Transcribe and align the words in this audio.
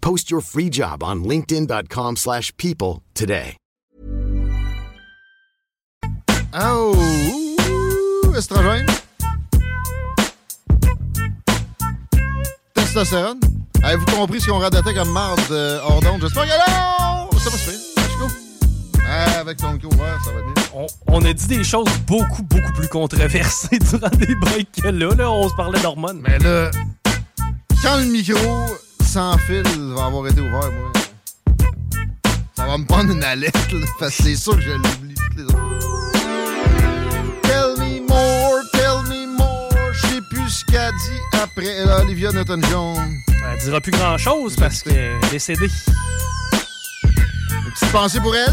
Post 0.00 0.30
your 0.30 0.40
free 0.40 0.70
job 0.70 1.02
on 1.02 1.24
linkedin.com/people 1.24 2.16
slash 2.16 2.52
people 2.56 3.02
today. 3.14 3.56
Oh, 6.54 6.94
ouh, 6.96 8.34
estrogène. 8.34 8.86
Testostérone. 12.74 13.40
Avez-vous 13.82 14.06
compris 14.06 14.40
ce 14.40 14.46
qu'on 14.50 14.58
radotait 14.58 14.94
comme 14.94 15.10
marde 15.10 15.40
euh, 15.50 15.78
hors 15.82 16.00
d'onde? 16.00 16.22
J'espère 16.22 16.44
que 16.44 16.48
non! 16.48 17.28
Ça 17.38 17.50
va 17.50 17.56
se 17.56 17.70
faire. 17.70 17.78
Let's 17.96 18.18
go. 18.18 18.26
Ah, 19.06 19.40
avec 19.40 19.58
ton 19.58 19.74
ouvert, 19.74 20.18
ça 20.24 20.32
va 20.32 20.40
bien. 20.40 20.64
On, 20.74 20.86
on 21.08 21.24
a 21.24 21.32
dit 21.32 21.46
des 21.46 21.64
choses 21.64 21.88
beaucoup, 22.06 22.42
beaucoup 22.42 22.72
plus 22.72 22.88
controversées 22.88 23.78
durant 23.90 24.08
des 24.08 24.34
breaks 24.34 24.72
que 24.82 24.88
là. 24.88 25.14
là 25.14 25.30
on 25.30 25.48
se 25.48 25.54
parlait 25.54 25.80
d'hormones. 25.80 26.20
Mais 26.26 26.38
là, 26.38 26.70
quand 27.82 27.98
le 27.98 28.04
micro 28.06 28.38
sans 29.08 29.38
fil 29.38 29.62
va 29.96 30.04
avoir 30.04 30.26
été 30.26 30.38
ouvert, 30.40 30.70
moi, 30.70 30.92
ça 32.54 32.66
va 32.66 32.76
me 32.76 32.84
prendre 32.84 33.10
une 33.10 33.24
alerte, 33.24 33.72
là, 33.72 33.86
parce 33.98 34.18
que 34.18 34.22
c'est 34.22 34.36
sûr 34.36 34.54
que 34.56 34.60
je 34.60 34.70
l'oublie 34.72 35.14
toutes 35.14 35.36
les 35.38 35.44
autres. 35.44 35.56
Tell 37.42 37.78
me 37.78 38.06
more, 38.06 38.60
tell 38.72 39.02
me 39.08 39.26
more. 39.38 39.70
Je 39.94 40.06
sais 40.08 40.20
plus 40.30 40.50
ce 40.50 40.64
qu'a 40.66 40.90
dit 40.90 41.20
après 41.42 41.86
là, 41.86 42.02
Olivia 42.02 42.32
Newton-John. 42.32 43.14
Elle 43.50 43.58
dira 43.62 43.80
plus 43.80 43.92
grand 43.92 44.18
chose 44.18 44.56
parce 44.56 44.82
qu'elle 44.82 45.16
est 45.22 45.30
décédée. 45.30 45.70
Une 47.04 47.72
petite 47.72 47.90
pensée 47.90 48.20
pour 48.20 48.36
elle? 48.36 48.52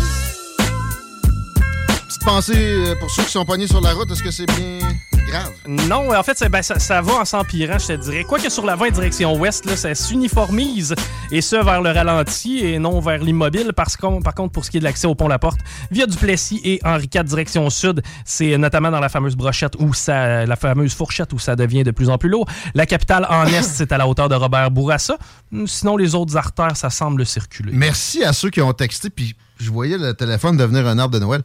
Petite 2.08 2.24
pensée 2.24 2.54
euh, 2.56 2.96
pour 2.96 3.12
ceux 3.12 3.24
qui 3.24 3.32
sont 3.32 3.44
pognés 3.44 3.68
sur 3.68 3.82
la 3.82 3.94
route. 3.94 4.10
Est-ce 4.10 4.24
que 4.24 4.32
c'est 4.32 4.46
bien? 4.46 4.80
Grave? 5.40 5.54
Non, 5.68 6.16
en 6.16 6.24
fait, 6.24 6.44
ben, 6.50 6.62
ça, 6.62 6.80
ça 6.80 7.02
va 7.02 7.14
en 7.14 7.26
s'empirant, 7.26 7.78
je 7.80 7.88
te 7.88 7.94
dirais. 7.94 8.24
Quoique 8.24 8.50
sur 8.50 8.66
la 8.66 8.76
20 8.76 8.92
direction 8.92 9.36
ouest, 9.38 9.66
là, 9.66 9.76
ça 9.76 9.94
s'uniformise, 9.96 10.96
et 11.32 11.42
ce, 11.42 11.56
vers 11.56 11.82
le 11.82 11.92
ralenti 11.92 12.60
et 12.60 12.80
non 12.80 13.00
vers 13.00 13.20
l'immobile. 13.24 13.72
Parce 13.76 13.98
qu'on- 13.98 14.22
Par 14.22 14.34
contre, 14.34 14.52
pour 14.54 14.66
ce 14.66 14.72
qui 14.72 14.78
est 14.78 14.80
de 14.80 14.86
l'accès 14.86 15.08
au 15.08 15.16
pont 15.16 15.28
La 15.28 15.40
Porte, 15.40 15.60
via 15.92 16.06
Duplessis 16.08 16.62
et 16.64 16.80
Henri 16.84 17.10
IV 17.14 17.24
direction 17.24 17.70
sud, 17.70 18.02
c'est 18.26 18.58
notamment 18.58 18.92
dans 18.92 19.00
la 19.00 19.10
fameuse 19.10 19.36
brochette 19.36 19.74
où 19.80 19.94
ça, 19.94 20.46
la 20.46 20.56
fameuse 20.56 20.94
fourchette 20.94 21.32
où 21.34 21.40
ça 21.40 21.56
devient 21.56 21.84
de 21.84 21.92
plus 21.92 22.10
en 22.10 22.18
plus 22.18 22.30
lourd. 22.30 22.48
La 22.74 22.86
capitale 22.86 23.26
en 23.30 23.46
est, 23.48 23.62
c'est 23.64 23.92
à 23.92 23.98
la 23.98 24.08
hauteur 24.08 24.30
de 24.30 24.36
Robert 24.36 24.72
Bourassa. 24.72 25.18
Sinon, 25.66 25.98
les 25.98 26.16
autres 26.16 26.36
artères, 26.38 26.76
ça 26.76 26.90
semble 26.90 27.26
circuler. 27.26 27.72
Merci 27.74 28.24
à 28.24 28.34
ceux 28.34 28.50
qui 28.50 28.62
ont 28.62 28.74
texté, 28.74 29.10
puis 29.10 29.36
je 29.60 29.70
voyais 29.72 29.98
le 29.98 30.14
téléphone 30.14 30.58
devenir 30.58 30.88
un 30.88 30.98
arbre 31.00 31.14
de 31.14 31.20
Noël. 31.20 31.42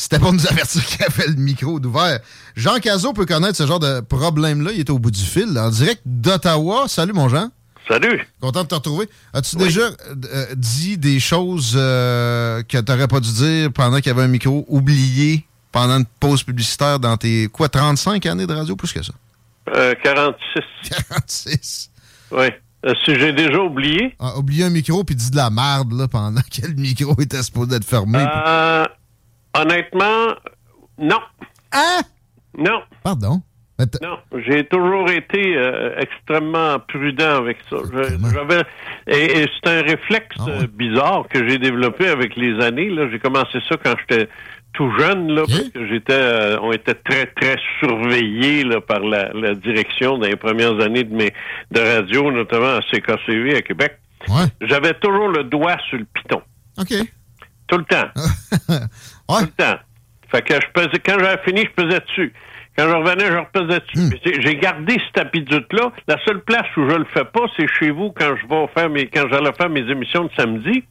C'était 0.00 0.18
pour 0.18 0.32
nous 0.32 0.46
avertir 0.46 0.82
qu'il 0.86 1.02
y 1.02 1.04
avait 1.04 1.26
le 1.26 1.34
micro 1.34 1.78
d'ouvert. 1.78 2.20
Jean 2.56 2.78
Cazot 2.78 3.12
peut 3.12 3.26
connaître 3.26 3.56
ce 3.56 3.66
genre 3.66 3.80
de 3.80 4.00
problème-là. 4.00 4.70
Il 4.72 4.80
est 4.80 4.88
au 4.88 4.98
bout 4.98 5.10
du 5.10 5.20
fil, 5.20 5.58
en 5.58 5.68
direct 5.68 6.00
d'Ottawa. 6.06 6.88
Salut, 6.88 7.12
mon 7.12 7.28
Jean. 7.28 7.50
Salut. 7.86 8.26
Content 8.40 8.62
de 8.62 8.68
te 8.68 8.74
retrouver. 8.76 9.10
As-tu 9.34 9.56
déjà 9.56 9.82
euh, 9.82 10.46
dit 10.56 10.96
des 10.96 11.20
choses 11.20 11.74
euh, 11.76 12.62
que 12.62 12.78
tu 12.78 12.90
n'aurais 12.90 13.08
pas 13.08 13.20
dû 13.20 13.30
dire 13.30 13.70
pendant 13.74 13.98
qu'il 13.98 14.06
y 14.06 14.10
avait 14.10 14.22
un 14.22 14.28
micro 14.28 14.64
oublié 14.68 15.44
pendant 15.70 15.98
une 15.98 16.06
pause 16.18 16.44
publicitaire 16.44 16.98
dans 16.98 17.18
tes, 17.18 17.48
quoi, 17.48 17.68
35 17.68 18.24
années 18.24 18.46
de 18.46 18.54
radio? 18.54 18.76
Plus 18.76 18.94
que 18.94 19.02
ça? 19.02 19.12
Euh, 19.76 19.94
46. 20.02 20.62
46. 20.88 21.90
Oui. 22.32 22.46
Euh, 22.86 22.94
si 23.04 23.16
j'ai 23.16 23.34
déjà 23.34 23.58
oublié. 23.58 24.16
Ah, 24.18 24.38
oublié 24.38 24.64
un 24.64 24.70
micro 24.70 25.04
puis 25.04 25.14
dit 25.14 25.30
de 25.30 25.36
la 25.36 25.50
merde 25.50 25.92
là, 25.92 26.08
pendant 26.08 26.40
que 26.50 26.66
le 26.66 26.72
micro 26.72 27.14
était 27.20 27.42
supposé 27.42 27.76
être 27.76 27.84
fermé. 27.84 28.24
Honnêtement, 29.56 30.34
non. 30.98 31.20
Hein? 31.72 32.00
Non. 32.56 32.82
Pardon? 33.02 33.42
Non, 34.02 34.18
j'ai 34.46 34.64
toujours 34.64 35.08
été 35.10 35.56
euh, 35.56 35.96
extrêmement 35.98 36.78
prudent 36.80 37.36
avec 37.38 37.58
ça. 37.70 37.76
J'avais 38.32 38.62
et, 39.06 39.40
et 39.40 39.46
c'est 39.46 39.70
un 39.70 39.82
réflexe 39.82 40.36
euh, 40.46 40.66
bizarre 40.72 41.26
que 41.28 41.48
j'ai 41.48 41.58
développé 41.58 42.08
avec 42.08 42.36
les 42.36 42.62
années. 42.62 42.90
Là, 42.90 43.08
j'ai 43.10 43.18
commencé 43.18 43.58
ça 43.68 43.76
quand 43.82 43.94
j'étais 44.00 44.28
tout 44.74 44.90
jeune, 44.98 45.32
là, 45.32 45.42
parce 45.48 45.68
que 45.70 45.88
j'étais, 45.88 46.12
euh, 46.12 46.58
on 46.60 46.72
était 46.72 46.94
très 46.94 47.26
très 47.26 47.56
surveillés 47.80 48.64
là, 48.64 48.80
par 48.80 49.00
la, 49.00 49.32
la 49.32 49.54
direction 49.54 50.18
dans 50.18 50.26
les 50.26 50.36
premières 50.36 50.78
années 50.80 51.04
de 51.04 51.14
mes 51.14 51.32
de 51.70 51.80
radio, 51.80 52.30
notamment 52.30 52.76
à 52.76 52.80
CKCV 52.82 53.56
à 53.56 53.62
Québec. 53.62 53.98
J'avais 54.60 54.94
toujours 54.94 55.28
le 55.28 55.44
doigt 55.44 55.76
sur 55.88 55.98
le 55.98 56.04
piton. 56.04 56.42
OK. 56.78 56.92
Tout 57.66 57.78
le 57.78 57.84
temps. 57.84 58.08
Tout 59.38 59.44
le 59.46 59.64
temps. 59.64 59.78
Fait 60.30 60.42
que 60.42 60.54
je 60.54 60.66
pesais, 60.72 61.00
quand 61.04 61.18
j'avais 61.18 61.42
fini, 61.44 61.62
je 61.64 61.82
pesais 61.82 62.00
dessus. 62.00 62.32
Quand 62.78 62.88
je 62.88 62.94
revenais, 62.94 63.26
je 63.26 63.36
repesais 63.36 63.80
dessus. 63.80 64.20
C'est- 64.24 64.40
J'ai 64.42 64.56
gardé 64.56 64.96
cette 65.06 65.26
habitude-là. 65.26 65.92
La 66.06 66.16
seule 66.24 66.40
place 66.44 66.66
où 66.76 66.88
je 66.88 66.94
le 66.96 67.04
fais 67.12 67.24
pas, 67.24 67.40
c'est 67.56 67.66
chez 67.78 67.90
vous 67.90 68.12
quand 68.16 68.34
je 68.40 68.46
vais 68.48 68.66
faire 68.74 68.88
mes, 68.88 69.06
quand 69.08 69.24
j'allais 69.30 69.52
faire 69.52 69.68
mes 69.68 69.80
émissions 69.90 70.24
de 70.24 70.30
samedi. 70.36 70.84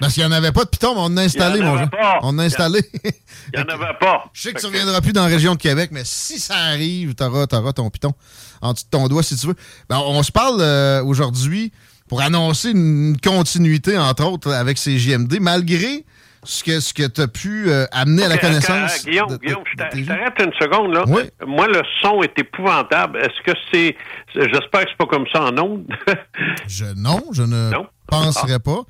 Parce 0.00 0.12
qu'il 0.12 0.26
n'y 0.26 0.28
en 0.28 0.32
avait 0.36 0.52
pas 0.52 0.64
de 0.64 0.68
piton, 0.68 0.94
mais 0.94 1.00
on 1.04 1.16
a 1.16 1.22
installé, 1.22 1.60
mon 1.62 1.78
Jean. 1.78 1.88
On 2.22 2.38
a 2.38 2.42
installé. 2.44 2.80
Il 3.02 3.10
n'y 3.56 3.62
en 3.64 3.74
avait 3.74 3.94
pas. 3.98 4.24
Je 4.34 4.42
sais 4.42 4.52
que 4.52 4.58
tu 4.60 4.66
ne 4.66 4.70
reviendras 4.72 5.00
plus 5.00 5.12
dans 5.14 5.22
la 5.22 5.28
région 5.28 5.54
de 5.54 5.58
Québec, 5.60 5.88
mais 5.92 6.02
si 6.04 6.38
ça 6.38 6.54
arrive, 6.56 7.14
tu 7.14 7.24
auras, 7.24 7.46
ton 7.46 7.88
piton 7.88 8.12
en 8.60 8.72
dessous 8.74 8.84
de 8.84 8.90
ton 8.90 9.08
doigt 9.08 9.22
si 9.22 9.36
tu 9.36 9.46
veux. 9.46 9.54
Ben, 9.88 9.98
on 10.04 10.22
se 10.22 10.32
parle 10.32 10.58
euh, 10.60 11.02
aujourd'hui 11.02 11.72
pour 12.08 12.20
annoncer 12.20 12.72
une 12.72 13.16
continuité, 13.24 13.96
entre 13.96 14.24
autres, 14.26 14.52
avec 14.52 14.76
ces 14.76 14.98
JMD, 14.98 15.38
malgré 15.40 16.04
ce 16.46 16.64
que, 16.64 16.80
ce 16.80 16.94
que 16.94 17.06
tu 17.06 17.20
as 17.20 17.28
pu 17.28 17.68
euh, 17.70 17.86
amener 17.92 18.24
à 18.24 18.28
la 18.28 18.38
connaissance. 18.38 19.04
euh, 19.06 19.10
Guillaume, 19.10 19.28
de- 19.28 19.34
de- 19.36 19.38
Guillaume, 19.40 19.62
je 19.66 20.04
t'arrête 20.06 20.34
une 20.40 20.52
seconde, 20.60 20.94
là. 20.94 21.04
Oui. 21.06 21.22
Moi, 21.46 21.66
le 21.68 21.82
son 22.02 22.22
est 22.22 22.38
épouvantable. 22.38 23.18
Est-ce 23.18 23.42
que 23.44 23.56
c'est. 23.72 23.96
J'espère 24.34 24.84
que 24.84 24.90
c'est 24.90 24.96
pas 24.98 25.06
comme 25.06 25.26
ça 25.32 25.42
en 25.44 25.58
ondes? 25.58 25.86
Je, 26.66 26.84
non, 26.96 27.22
je 27.32 27.42
ne 27.42 27.70
penserais 28.06 28.58
pas. 28.58 28.82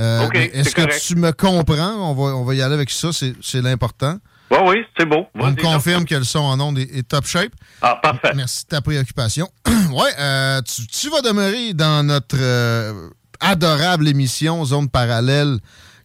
Euh, 0.00 0.28
mais 0.32 0.46
Est-ce 0.54 0.74
que 0.74 1.06
tu 1.06 1.16
me 1.16 1.30
comprends? 1.32 2.10
On 2.10 2.14
va, 2.14 2.36
on 2.36 2.44
va 2.44 2.54
y 2.54 2.62
aller 2.62 2.74
avec 2.74 2.90
ça, 2.90 3.10
c'est 3.12 3.60
l'important. 3.62 4.18
Oui, 4.50 4.58
oui, 4.66 4.84
c'est 4.98 5.06
beau. 5.06 5.26
On 5.38 5.50
me 5.50 5.56
confirme 5.60 6.04
que 6.04 6.14
le 6.14 6.22
son 6.24 6.40
en 6.40 6.60
ondes 6.60 6.78
est, 6.78 6.96
est 6.98 7.08
top 7.08 7.26
shape. 7.26 7.52
Ah, 7.80 7.98
parfait. 8.02 8.32
Merci 8.36 8.64
de 8.64 8.68
ta 8.68 8.80
préoccupation. 8.82 9.48
ouais, 9.66 10.10
euh, 10.18 10.60
tu, 10.62 10.86
tu 10.86 11.10
vas 11.10 11.22
demeurer 11.22 11.72
dans 11.74 12.04
notre 12.06 12.36
euh, 12.38 13.08
adorable 13.40 14.06
émission 14.06 14.64
Zone 14.64 14.88
Parallèle 14.88 15.58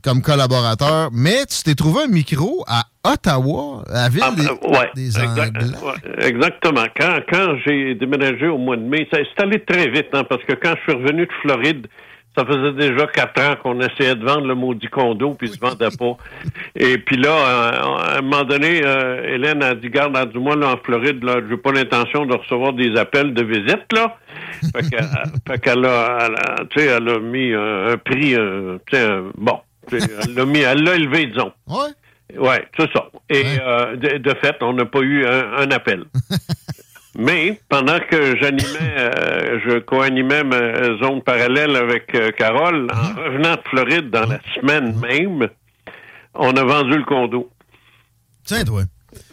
comme 0.03 0.21
collaborateur, 0.21 1.09
mais 1.11 1.45
tu 1.45 1.63
t'es 1.63 1.75
trouvé 1.75 2.03
un 2.03 2.07
micro 2.07 2.63
à 2.67 2.83
Ottawa, 3.03 3.83
la 3.91 4.09
ville 4.09 4.21
Ah, 4.23 4.31
des, 4.35 4.45
euh, 4.45 4.69
ouais, 4.69 4.89
des 4.95 5.07
exact- 5.07 5.57
exactement. 6.21 6.85
Quand, 6.99 7.19
quand 7.31 7.55
j'ai 7.65 7.95
déménagé 7.95 8.47
au 8.47 8.57
mois 8.57 8.77
de 8.77 8.83
mai, 8.83 9.07
ça 9.11 9.19
c'est 9.23 9.43
allé 9.43 9.59
très 9.63 9.89
vite, 9.89 10.07
hein, 10.13 10.23
parce 10.23 10.43
que 10.43 10.53
quand 10.53 10.73
je 10.77 10.91
suis 10.91 11.01
revenu 11.01 11.25
de 11.25 11.31
Floride, 11.41 11.87
ça 12.37 12.45
faisait 12.45 12.71
déjà 12.73 13.07
quatre 13.07 13.41
ans 13.41 13.55
qu'on 13.61 13.79
essayait 13.81 14.15
de 14.15 14.23
vendre 14.23 14.45
le 14.47 14.55
maudit 14.55 14.87
condo, 14.87 15.33
puis 15.33 15.49
il 15.49 15.53
se 15.53 15.59
vendait 15.59 15.89
pas. 15.97 16.15
Et 16.75 16.97
puis 16.99 17.17
là, 17.17 17.29
euh, 17.31 17.71
à 17.97 18.17
un 18.19 18.21
moment 18.21 18.43
donné, 18.43 18.81
euh, 18.85 19.33
Hélène 19.35 19.61
a 19.63 19.75
dit, 19.75 19.89
garde, 19.89 20.15
elle 20.15 20.29
dit, 20.31 20.37
moi, 20.37 20.55
là, 20.55 20.73
en 20.73 20.77
Floride, 20.77 21.21
là, 21.23 21.37
j'ai 21.49 21.57
pas 21.57 21.71
l'intention 21.71 22.25
de 22.25 22.35
recevoir 22.35 22.71
des 22.73 22.95
appels 22.95 23.33
de 23.33 23.43
visite, 23.43 23.91
là. 23.93 24.15
Fait 24.73 24.89
qu'elle 24.89 25.09
fait 25.47 25.59
qu'elle 25.59 25.83
a, 25.85 26.17
elle 26.27 26.35
a- 26.35 26.65
tu 26.69 26.79
sais, 26.79 26.85
elle 26.85 27.09
a 27.09 27.19
mis 27.19 27.51
un, 27.53 27.97
prix, 27.97 28.35
euh, 28.35 28.77
bon, 29.37 29.59
elle 29.91 30.33
l'a 30.35 30.45
mis, 30.45 30.59
elle 30.59 30.83
l'a 30.83 30.95
élevé, 30.95 31.27
disons. 31.27 31.51
Ouais. 31.67 32.37
Ouais, 32.37 32.67
c'est 32.77 32.91
ça. 32.93 33.09
Et 33.29 33.43
euh, 33.59 33.95
de, 33.95 34.17
de 34.19 34.33
fait, 34.35 34.55
on 34.61 34.73
n'a 34.73 34.85
pas 34.85 34.99
eu 34.99 35.25
un, 35.25 35.53
un 35.57 35.71
appel. 35.71 36.05
Mais 37.17 37.59
pendant 37.69 37.99
que 37.99 38.37
j'animais, 38.37 38.93
euh, 38.97 39.59
je 39.65 39.79
co-animais 39.79 40.43
ma 40.43 40.97
zone 40.99 41.21
parallèle 41.23 41.75
avec 41.75 42.13
euh, 42.15 42.29
Carole, 42.31 42.87
en 42.93 43.21
revenant 43.23 43.55
de 43.55 43.61
Floride 43.69 44.09
dans 44.11 44.25
la 44.27 44.39
semaine 44.55 44.95
même, 44.99 45.49
On 46.35 46.51
a 46.55 46.63
vendu 46.63 46.97
le 46.97 47.03
condo. 47.03 47.49
Tiens, 48.43 48.63
toi. 48.63 48.83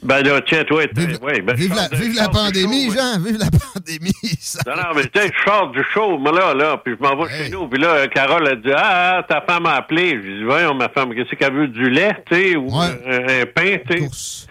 Ben 0.02 0.23
là, 0.23 0.40
tiens, 0.40 0.64
toi, 0.64 0.84
vive, 0.94 1.19
ouais, 1.23 1.40
ben, 1.40 1.55
vive, 1.55 1.75
la, 1.75 1.88
vive 1.96 2.14
la, 2.14 2.28
pandémie, 2.28 2.90
Jean, 2.90 3.20
vive 3.20 3.38
la 3.38 3.50
pandémie. 3.50 4.12
Ça... 4.40 4.61
Non, 4.67 4.76
non, 4.76 4.88
mais 4.94 5.02
tu 5.02 5.20
sais, 5.20 5.31
je 5.37 5.50
sors 5.50 5.70
du 5.70 5.82
show, 5.93 6.17
moi, 6.19 6.32
là, 6.32 6.55
là, 6.55 6.81
puis 6.82 6.94
je 6.99 7.02
m'en 7.02 7.17
vais 7.17 7.31
hey. 7.31 7.44
chez 7.44 7.50
nous, 7.50 7.69
puis 7.69 7.81
là, 7.81 8.06
Carole 8.08 8.46
a 8.46 8.55
dit, 8.55 8.73
ah, 8.75 9.25
ta 9.28 9.43
femme 9.43 9.67
a 9.67 9.76
appelé. 9.76 10.11
Je 10.12 10.38
dis, 10.38 10.44
voyons, 10.44 10.75
ma 10.75 10.88
femme, 10.88 11.14
qu'est-ce 11.14 11.34
qu'elle 11.34 11.52
veut, 11.52 11.69
du 11.69 11.90
lait, 11.90 12.17
tu 12.31 12.34
sais, 12.34 12.56
ou 12.56 12.69
ouais. 12.69 12.87
un, 13.06 13.43
un, 13.43 13.46
pain, 13.46 13.78
tu 13.88 14.08
sais. 14.11 14.46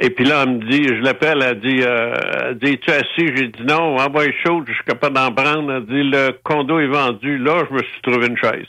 Et 0.00 0.10
puis 0.10 0.24
là, 0.24 0.44
elle 0.44 0.54
me 0.54 0.70
dit, 0.70 0.88
je 0.88 1.02
l'appelle, 1.02 1.42
elle 1.42 1.60
dit, 1.60 1.82
euh, 1.82 2.14
elle 2.50 2.58
dit, 2.58 2.72
es-tu 2.72 2.90
assis? 2.90 3.36
J'ai 3.36 3.48
dit 3.48 3.62
non, 3.64 3.96
envoie 3.98 4.24
chaud, 4.44 4.64
je 4.66 4.72
suis 4.72 4.84
capable 4.84 5.16
d'en 5.16 5.32
prendre. 5.32 5.72
Elle 5.72 5.86
dit, 5.86 6.10
le 6.10 6.32
condo 6.42 6.78
est 6.78 6.86
vendu. 6.86 7.38
Là, 7.38 7.64
je 7.68 7.74
me 7.74 7.82
suis 7.82 8.02
trouvé 8.02 8.26
une 8.26 8.36
chaise. 8.36 8.66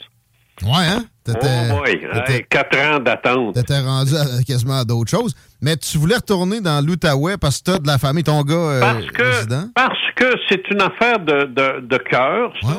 Ouais, 0.62 0.86
hein? 0.86 1.04
Oh 1.28 1.32
boy, 1.78 2.00
hey, 2.28 2.44
quatre 2.48 2.76
ans 2.78 2.98
d'attente. 2.98 3.54
T'étais 3.54 3.78
rendu 3.80 4.14
à, 4.16 4.42
quasiment 4.46 4.78
à 4.80 4.84
d'autres 4.84 5.10
choses. 5.10 5.34
Mais 5.62 5.76
tu 5.76 5.96
voulais 5.98 6.16
retourner 6.16 6.60
dans 6.60 6.84
l'Outaouais 6.84 7.36
parce 7.38 7.58
que 7.60 7.70
t'as 7.72 7.78
de 7.78 7.86
la 7.86 7.98
famille, 7.98 8.24
ton 8.24 8.42
gars 8.42 8.54
euh, 8.54 8.80
parce 8.80 9.06
que, 9.06 9.22
résident? 9.22 9.68
Parce 9.74 9.98
que 10.16 10.24
c'est 10.48 10.68
une 10.70 10.80
affaire 10.82 11.20
de, 11.20 11.44
de, 11.44 11.80
de 11.86 11.96
cœur, 11.98 12.52
ça. 12.62 12.68
Ouais. 12.68 12.74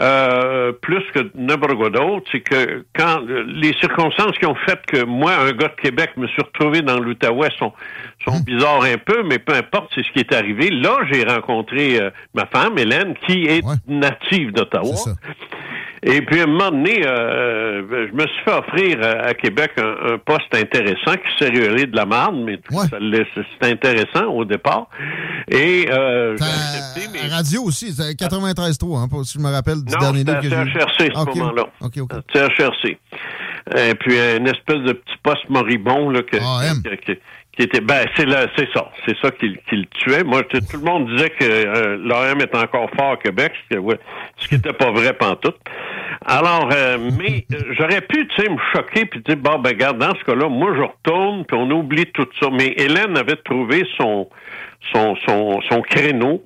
Euh, 0.00 0.72
plus 0.80 1.02
que 1.14 1.30
n'importe 1.34 1.74
quoi 1.74 1.90
d'autre, 1.90 2.24
c'est 2.32 2.40
que 2.40 2.86
quand 2.96 3.20
les 3.46 3.74
circonstances 3.78 4.38
qui 4.38 4.46
ont 4.46 4.54
fait 4.66 4.80
que 4.86 5.04
moi, 5.04 5.32
un 5.36 5.52
gars 5.52 5.68
de 5.68 5.82
Québec, 5.82 6.12
me 6.16 6.26
suis 6.28 6.40
retrouvé 6.40 6.80
dans 6.80 6.98
l'Outaouais 6.98 7.50
sont, 7.58 7.74
sont 8.24 8.36
Hum. 8.36 8.42
bizarres 8.42 8.84
un 8.84 8.96
peu, 8.96 9.22
mais 9.22 9.38
peu 9.38 9.52
importe, 9.54 9.90
c'est 9.94 10.02
ce 10.02 10.10
qui 10.12 10.20
est 10.20 10.32
arrivé. 10.32 10.70
Là, 10.70 10.96
j'ai 11.12 11.24
rencontré 11.24 12.00
euh, 12.00 12.10
ma 12.32 12.46
femme, 12.46 12.78
Hélène, 12.78 13.12
qui 13.26 13.44
est 13.44 13.62
Ouais. 13.62 13.74
native 13.86 14.52
d'Ottawa. 14.52 14.94
Et 16.04 16.20
puis, 16.22 16.40
à 16.40 16.44
un 16.44 16.46
moment 16.46 16.70
donné, 16.72 17.06
euh, 17.06 18.08
je 18.10 18.12
me 18.12 18.26
suis 18.26 18.42
fait 18.44 18.50
offrir 18.52 18.98
à, 19.02 19.28
à 19.28 19.34
Québec 19.34 19.70
un, 19.76 20.14
un 20.14 20.18
poste 20.18 20.52
intéressant 20.52 21.12
qui 21.14 21.30
s'est 21.38 21.48
révélé 21.50 21.86
de 21.86 21.94
la 21.96 22.06
marde, 22.06 22.34
mais 22.36 22.58
Ouais. 22.72 22.86
c'est 22.90 23.70
intéressant 23.70 24.26
au 24.26 24.44
départ. 24.44 24.88
Et 25.48 25.86
euh, 25.90 26.36
j'ai 26.36 26.44
accepté, 26.44 27.08
mais... 27.12 27.28
Radio 27.32 27.62
aussi, 27.62 27.92
c'est 27.92 28.14
93.3, 28.14 28.98
hein, 28.98 29.22
si 29.24 29.38
je 29.38 29.42
me 29.44 29.50
rappelle 29.52 29.84
du 29.84 29.92
Non, 29.92 30.00
dernier 30.00 30.24
livre 30.24 30.38
à 30.38 30.40
que 30.40 30.48
j'ai 30.48 30.56
CHRC, 30.56 31.12
ce 31.14 31.20
Ok, 31.20 31.36
moment-là. 31.36 31.66
OK, 31.80 31.98
OK. 32.00 32.12
CHRC. 32.34 32.98
Et 33.76 33.94
puis, 33.94 34.16
une 34.18 34.48
espèce 34.48 34.80
de 34.80 34.92
petit 34.94 35.16
poste 35.22 35.48
moribond, 35.48 36.10
là, 36.10 36.22
que, 36.22 36.36
que- 36.36 37.18
qui 37.54 37.64
était, 37.64 37.82
ben, 37.82 38.06
c'est 38.16 38.24
là, 38.24 38.46
c'est 38.56 38.66
ça. 38.72 38.90
C'est 39.06 39.14
ça 39.20 39.30
qui, 39.30 39.54
qui 39.68 39.76
le 39.76 39.84
tuait. 39.86 40.24
Moi, 40.24 40.42
tout 40.44 40.58
le 40.72 40.78
monde 40.78 41.06
disait 41.10 41.28
que 41.28 41.44
euh, 41.44 41.98
l'AM 42.02 42.40
est 42.40 42.54
encore 42.56 42.88
fort 42.96 43.12
à 43.12 43.16
Québec, 43.18 43.52
ce, 43.70 43.74
que, 43.76 43.78
ouais, 43.80 44.00
ce 44.38 44.48
qui 44.48 44.54
n'était 44.54 44.72
pas 44.72 44.90
vrai 44.90 45.12
pantoute. 45.12 45.58
Alors, 46.26 46.70
euh, 46.72 46.98
mais 47.18 47.44
euh, 47.52 47.74
j'aurais 47.78 48.00
pu, 48.00 48.26
tu 48.28 48.42
sais, 48.42 48.48
me 48.48 48.58
choquer 48.74 49.06
puis 49.06 49.20
dire, 49.20 49.36
bon, 49.36 49.58
ben, 49.58 49.70
regarde, 49.70 49.98
dans 49.98 50.14
ce 50.14 50.24
cas-là, 50.24 50.48
moi, 50.48 50.72
je 50.76 50.82
retourne 50.82 51.44
puis 51.44 51.56
on 51.58 51.70
oublie 51.70 52.06
tout 52.06 52.28
ça. 52.40 52.48
Mais 52.50 52.74
Hélène 52.76 53.16
avait 53.16 53.36
trouvé 53.36 53.84
son, 53.96 54.28
son, 54.92 55.16
son, 55.26 55.60
son 55.68 55.82
créneau. 55.82 56.44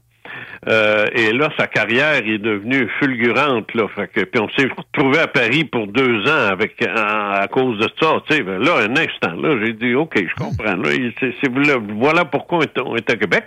Euh, 0.69 1.07
et 1.13 1.33
là, 1.33 1.51
sa 1.59 1.67
carrière 1.67 2.27
est 2.27 2.39
devenue 2.39 2.89
fulgurante. 2.99 3.73
Là, 3.75 3.87
fait 3.95 4.09
que, 4.09 4.25
puis 4.25 4.41
on 4.41 4.49
s'est 4.51 4.69
retrouvé 4.77 5.19
à 5.19 5.27
Paris 5.29 5.65
pour 5.65 5.87
deux 5.87 6.27
ans 6.27 6.49
avec 6.51 6.83
à, 6.83 7.43
à 7.43 7.49
cause 7.49 7.79
de 7.79 7.89
ça. 8.01 8.21
Tu 8.29 8.37
sais, 8.37 8.43
ben 8.43 8.59
là, 8.59 8.79
un 8.79 8.97
instant, 8.97 9.35
là, 9.41 9.57
j'ai 9.65 9.75
dit 9.75 9.95
OK, 9.95 10.17
je 10.17 10.35
comprends. 10.35 10.77
Là, 10.77 10.91
là, 10.93 11.77
voilà 11.95 12.25
pourquoi 12.25 12.59
on 12.59 12.63
est, 12.63 12.81
on 12.81 12.97
est 12.97 13.09
à 13.09 13.17
Québec. 13.17 13.45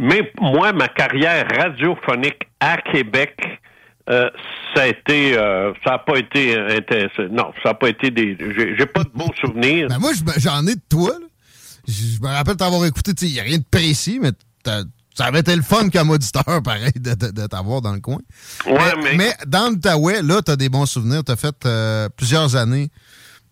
Mais 0.00 0.30
moi, 0.40 0.72
ma 0.72 0.88
carrière 0.88 1.46
radiophonique 1.56 2.46
à 2.60 2.76
Québec, 2.76 3.36
euh, 4.08 4.30
ça 4.74 4.82
a 4.82 4.86
été, 4.86 5.36
euh, 5.36 5.72
ça 5.84 5.92
n'a 5.92 5.98
pas 5.98 6.18
été 6.18 6.56
intéressant. 6.56 7.22
Non, 7.30 7.52
ça 7.62 7.70
n'a 7.70 7.74
pas 7.74 7.88
été 7.88 8.10
des. 8.10 8.36
J'ai 8.78 8.86
pas 8.86 9.04
de 9.04 9.10
bons 9.14 9.32
souvenirs. 9.40 9.88
Ben 9.88 9.98
moi, 9.98 10.12
j'en 10.38 10.66
ai 10.66 10.74
de 10.74 10.80
toi. 10.88 11.10
là. 11.20 11.26
Je 11.88 12.20
me 12.20 12.26
rappelle 12.28 12.56
t'avoir 12.56 12.84
écouté. 12.86 13.12
Il 13.22 13.32
n'y 13.32 13.40
a 13.40 13.44
rien 13.44 13.58
de 13.58 13.64
précis, 13.70 14.18
mais 14.20 14.30
t'as- 14.64 14.82
ça 15.14 15.24
avait 15.26 15.40
été 15.40 15.54
le 15.56 15.62
fun 15.62 15.88
comme 15.88 16.10
auditeur, 16.10 16.60
pareil, 16.64 16.92
de, 16.96 17.14
de- 17.14 17.30
de 17.30 17.46
t'avoir 17.46 17.80
dans 17.80 17.92
le 17.94 18.00
coin. 18.00 18.18
Ouais, 18.66 18.74
mais- 19.02 19.14
mais 19.16 19.32
dans 19.46 19.70
l'Outaouais, 19.70 20.20
là, 20.22 20.42
tu 20.44 20.50
as 20.50 20.56
des 20.56 20.68
bons 20.68 20.84
souvenirs. 20.86 21.22
Tu 21.24 21.32
as 21.32 21.36
fait 21.36 21.54
euh, 21.64 22.08
plusieurs 22.16 22.54
années 22.56 22.90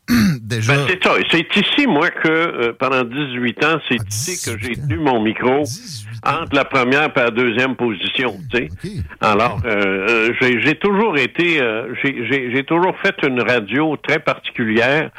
déjà. 0.43 0.77
Ben, 0.77 0.87
c'est 0.91 1.03
ça. 1.03 1.15
C'est 1.31 1.57
ici, 1.57 1.87
moi, 1.87 2.11
que 2.11 2.29
euh, 2.29 2.73
pendant 2.79 3.05
18 3.05 3.65
ans, 3.65 3.79
c'est 3.89 3.97
Ah, 3.99 4.05
ici 4.11 4.45
que 4.45 4.57
18 4.57 4.63
j'ai 4.75 4.75
tenu 4.83 4.99
mon 4.99 5.23
micro 5.23 5.63
18 5.63 6.09
ans. 6.14 6.14
Entre 6.25 6.55
la 6.55 6.65
première 6.65 7.05
et 7.17 7.21
la 7.21 7.31
deuxième 7.31 7.77
position. 7.77 8.35
Tu 8.51 8.57
sais. 8.57 8.69
OK. 8.73 9.05
Alors, 9.21 9.61
euh, 9.65 10.07
euh, 10.09 10.33
j'ai 10.41 10.61
j'ai 10.63 10.75
toujours 10.77 11.17
été, 11.19 11.61
euh, 11.61 11.95
j'ai- 12.03 12.65
toujours 12.65 12.97
fait 13.03 13.15
une 13.27 13.41
radio 13.43 13.97
très 13.97 14.19
particulière, 14.19 15.11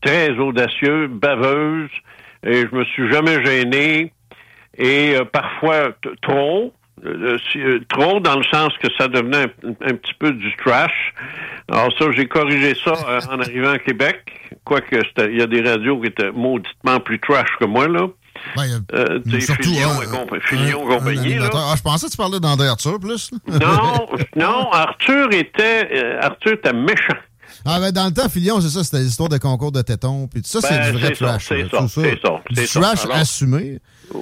très 0.00 0.30
audacieuse, 0.30 1.08
baveuse, 1.10 1.90
et 2.46 2.62
je 2.70 2.74
me 2.74 2.84
suis 2.84 3.10
jamais 3.10 3.44
gêné, 3.44 4.12
et 4.78 5.14
euh, 5.16 5.24
parfois 5.24 5.90
trop. 6.22 6.72
euh, 7.04 7.36
euh, 7.56 7.80
trop 7.88 8.20
dans 8.20 8.36
le 8.36 8.44
sens 8.44 8.72
que 8.78 8.86
ça 8.96 9.08
devenait 9.08 9.46
un, 9.64 9.90
un 9.90 9.94
petit 9.94 10.14
peu 10.20 10.30
du 10.30 10.54
trash. 10.56 11.12
Alors 11.68 11.90
ça, 11.98 12.04
j'ai 12.12 12.26
corrigé 12.26 12.74
ça 12.84 12.92
euh, 13.08 13.18
en 13.30 13.40
arrivant 13.40 13.70
à 13.72 13.78
Québec, 13.78 14.20
quoique 14.64 14.96
il 15.28 15.38
y 15.38 15.42
a 15.42 15.46
des 15.48 15.62
radios 15.62 16.00
qui 16.00 16.08
étaient 16.08 16.30
mauditement 16.30 17.00
plus 17.00 17.18
trash 17.18 17.48
que 17.58 17.64
moi, 17.64 17.88
là. 17.88 18.06
Ben, 18.56 18.84
Euh, 18.94 19.18
surtout, 19.40 19.70
et 19.70 19.76
compa- 20.06 20.36
un- 20.36 20.66
et 20.66 20.72
un 20.72 20.98
compagnie. 20.98 21.36
Ah, 21.54 21.74
je 21.76 21.82
pensais 21.82 22.06
que 22.06 22.10
tu 22.12 22.16
parlais 22.16 22.40
d'André 22.40 22.68
Arthur 22.68 22.98
plus. 23.00 23.30
Non, 23.48 24.08
non, 24.36 24.70
Arthur 24.72 25.28
était, 25.32 25.88
euh, 25.92 26.20
Arthur 26.20 26.52
était 26.54 26.72
méchant. 26.72 27.14
Ah, 27.64 27.78
ben, 27.80 27.92
dans 27.92 28.06
le 28.06 28.12
temps, 28.12 28.28
Filion, 28.28 28.60
c'est 28.60 28.68
ça, 28.68 28.82
c'était 28.84 29.02
l'histoire 29.02 29.28
de 29.28 29.38
concours 29.38 29.72
de 29.72 29.82
tétons. 29.82 30.26
Puis 30.28 30.42
tout 30.42 30.48
ça, 30.48 30.60
Ben, 30.60 30.82
c'est 30.84 30.92
du 30.92 30.98
vrai 30.98 31.10
trash. 31.12 31.46
c'est 31.48 31.68
ça, 31.70 31.86
c'est 31.88 32.10
Du 32.50 32.66
trash 32.66 33.04
Alors- 33.04 33.16
assumé. 33.16 33.78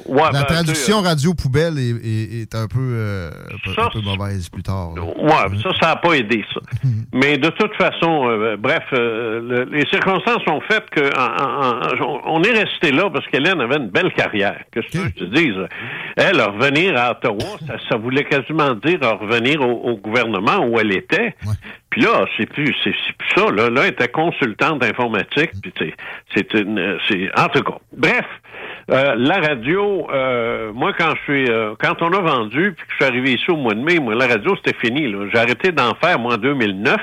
Ouais, 0.06 0.22
La 0.32 0.42
ben, 0.42 0.44
traduction 0.44 0.98
tu 0.98 1.02
sais, 1.02 1.08
radio 1.08 1.34
poubelle 1.34 1.76
est, 1.76 1.90
est- 1.90 2.42
est 2.42 2.54
un 2.54 2.69
peu, 2.69 2.78
euh, 2.78 3.31
peu- 3.64 3.75
Ça, 3.75 3.87
un 3.87 3.88
peu 3.90 4.00
mauvaise 4.02 4.48
plus 4.48 4.62
tard. 4.62 4.92
là. 4.94 5.02
Ouais, 5.02 5.58
ça, 5.64 5.70
ça 5.81 5.87
n'a 5.88 5.96
pas 5.96 6.12
aidé, 6.14 6.44
ça. 6.54 6.60
Mais 7.12 7.38
de 7.38 7.48
toute 7.48 7.75
façon, 7.75 8.28
euh, 8.28 8.56
bref, 8.56 8.84
euh, 8.92 9.40
le- 9.40 9.64
les 9.76 9.84
circonstances 9.87 10.46
ont 10.46 10.60
fait 10.60 10.84
que 10.90 11.10
en- 11.19 12.04
en- 12.04 12.04
en- 12.04 12.20
on 12.37 12.42
est 12.44 12.52
resté 12.52 12.92
là 12.92 13.10
parce 13.10 13.26
qu'Hélène 13.28 13.60
avait 13.60 13.78
une 13.78 13.88
belle 13.90 14.12
carrière. 14.12 14.60
Que 14.70 14.78
que 14.78 14.87
je 14.92 15.08
te 15.08 15.25
dise, 15.25 15.56
elle, 16.16 16.40
revenir 16.40 16.96
à 16.96 17.10
Ottawa, 17.12 17.56
ça, 17.66 17.75
ça 17.88 17.96
voulait 17.96 18.25
quasiment 18.25 18.75
dire 18.75 19.00
revenir 19.20 19.60
au, 19.60 19.90
au 19.90 19.96
gouvernement 19.96 20.58
où 20.66 20.78
elle 20.78 20.92
était. 20.92 21.34
Ouais. 21.44 21.54
Puis 21.90 22.02
là, 22.02 22.25
c'est 22.37 22.46
plus, 22.46 22.75
c'est 22.84 22.94
c'est 23.06 23.16
plus 23.16 23.28
ça. 23.37 23.50
Là, 23.50 23.69
là, 23.69 23.82
elle 23.82 23.92
était 23.92 24.08
consultante 24.08 24.82
informatique. 24.84 25.50
Puis 25.60 25.72
c'est, 25.76 25.94
c'est 26.34 26.54
une, 26.54 26.99
c'est 27.09 27.30
en 27.37 27.49
tout 27.49 27.62
cas. 27.62 27.78
Bref, 27.97 28.25
euh, 28.90 29.14
la 29.16 29.40
radio, 29.40 30.09
euh, 30.12 30.73
moi 30.73 30.92
quand 30.97 31.14
je 31.16 31.23
suis, 31.23 31.50
euh, 31.50 31.75
quand 31.80 32.00
on 32.02 32.12
a 32.12 32.20
vendu, 32.20 32.75
puis 32.76 32.87
que 32.87 32.92
je 32.92 32.97
suis 32.97 33.04
arrivé 33.04 33.32
ici 33.35 33.50
au 33.50 33.56
mois 33.56 33.75
de 33.75 33.80
mai, 33.80 33.99
moi 33.99 34.14
la 34.14 34.26
radio 34.28 34.54
c'était 34.56 34.78
fini. 34.78 35.11
Là. 35.11 35.26
J'ai 35.32 35.38
arrêté 35.38 35.73
d'en 35.73 35.94
faire 35.94 36.18
moi 36.18 36.35
en 36.35 36.38
2009. 36.38 36.97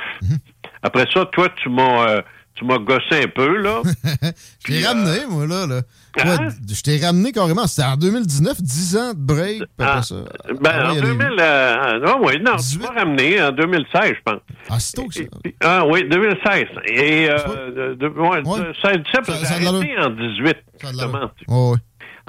Après 0.83 1.05
ça, 1.13 1.25
toi 1.25 1.49
tu 1.61 1.69
m'as, 1.69 2.09
euh, 2.09 2.21
tu 2.55 2.65
m'as 2.65 2.77
gossé 2.77 3.23
un 3.23 3.27
peu 3.27 3.57
là. 3.57 3.81
T'ai 4.65 4.85
ramené, 4.85 5.25
moi, 5.29 5.45
là. 5.47 5.65
là. 5.67 5.81
Hein? 6.23 6.47
Je 6.69 6.81
t'ai 6.81 6.97
ramené 7.05 7.31
carrément. 7.31 7.67
C'était 7.67 7.87
en 7.87 7.95
2019, 7.97 8.61
10 8.61 8.97
ans 8.97 9.13
de 9.13 9.19
break. 9.19 9.63
Ah, 9.79 10.01
ça. 10.01 10.15
ben, 10.15 10.69
Ah, 10.73 10.91
en 10.91 10.93
oui, 10.93 10.95
il 10.95 10.95
y 10.95 10.99
a 10.99 11.01
2000, 11.13 11.27
euh, 11.39 11.99
ah 12.07 12.17
oui, 12.21 12.33
non, 12.41 12.51
tu 12.53 12.57
18. 12.57 12.81
m'as 12.81 12.99
ramené 12.99 13.41
en 13.41 13.51
2016, 13.51 14.13
je 14.15 14.21
pense. 14.31 14.41
Ah, 14.69 14.79
c'est 14.79 14.93
tôt 14.95 15.07
que 15.07 15.13
ça. 15.13 15.21
Et- 15.45 15.55
ah 15.63 15.85
oui, 15.85 16.07
2016. 16.09 16.65
Et 16.87 17.29
euh, 17.29 17.95
de, 17.95 18.07
ouais, 18.07 18.41
Ouais. 18.45 18.59
ça, 18.81 18.91
ça, 19.13 19.23
Ça- 19.23 19.53
arrêté 19.55 19.97
en 19.99 20.09
18. 20.09 20.57
Ça 20.81 20.87
a 20.89 20.91
de 20.91 20.97
l'allure. 20.97 21.11
justement. 21.11 21.31
Oh, 21.47 21.73
oui. 21.73 21.79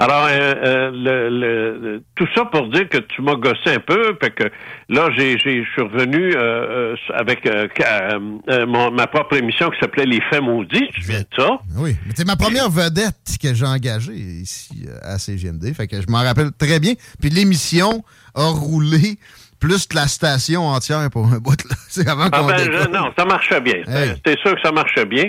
Alors, 0.00 0.26
euh, 0.30 0.54
euh, 0.64 0.90
le, 0.92 1.28
le- 1.28 2.02
tout 2.14 2.26
ça 2.34 2.44
pour 2.44 2.68
dire 2.70 2.88
que 2.88 2.98
tu 2.98 3.20
m'as 3.20 3.34
gossé 3.34 3.70
un 3.74 3.80
peu, 3.80 4.16
fait 4.22 4.30
que 4.30 4.44
là, 4.88 5.08
j'ai, 5.16 5.36
j'ai, 5.38 5.64
je 5.64 5.70
suis 5.72 5.82
revenu 5.82 6.34
euh, 6.36 6.38
euh, 6.38 6.96
avec 7.14 7.44
euh, 7.46 8.66
mon- 8.66 8.92
ma 8.92 9.08
propre 9.08 9.36
émission 9.36 9.70
qui 9.70 9.78
s'appelait 9.80 10.06
Les 10.06 10.20
Faits 10.30 10.40
maudits, 10.42 10.88
tu 10.94 11.00
viens 11.02 11.20
de 11.20 11.26
ça. 11.36 11.58
Oui, 11.76 11.96
mais 12.06 12.12
c'est 12.16 12.26
ma 12.26 12.36
première 12.36 12.70
vedette 12.70 13.16
que 13.42 13.52
j'ai 13.52 13.66
engagée 13.66 14.12
ici 14.14 14.86
à 15.02 15.18
CGMD. 15.18 15.74
Fait 15.74 15.88
que 15.88 16.00
je 16.00 16.06
m'en 16.08 16.22
rappelle 16.22 16.52
très 16.56 16.78
bien. 16.78 16.92
Puis 17.20 17.30
l'émission 17.30 18.04
a 18.36 18.46
roulé 18.46 19.18
plus 19.60 19.88
que 19.88 19.96
la 19.96 20.06
station 20.06 20.62
entière 20.68 21.10
pour 21.10 21.26
un 21.26 21.38
bout. 21.38 21.56
là. 21.68 21.76
C'est 21.88 22.08
avant 22.08 22.28
Ah 22.30 22.38
qu'on 22.40 22.46
ben, 22.46 22.58
je- 22.58 22.88
non, 22.90 23.10
ça 23.18 23.24
marchait 23.24 23.60
bien. 23.60 23.78
Hey. 23.88 24.10
C'était 24.14 24.36
sûr 24.40 24.54
que 24.54 24.60
ça 24.62 24.70
marchait 24.70 25.04
bien. 25.06 25.24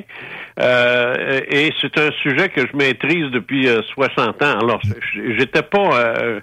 Euh, 0.61 1.39
et 1.49 1.73
c'est 1.79 1.97
un 1.97 2.09
sujet 2.21 2.49
que 2.49 2.61
je 2.67 2.75
maîtrise 2.75 3.31
depuis 3.31 3.67
euh, 3.67 3.81
60 3.93 4.41
ans. 4.43 4.59
Alors, 4.59 4.81
j- 4.83 4.93
j'étais 5.37 5.61
pas, 5.61 5.89
euh, 5.93 6.39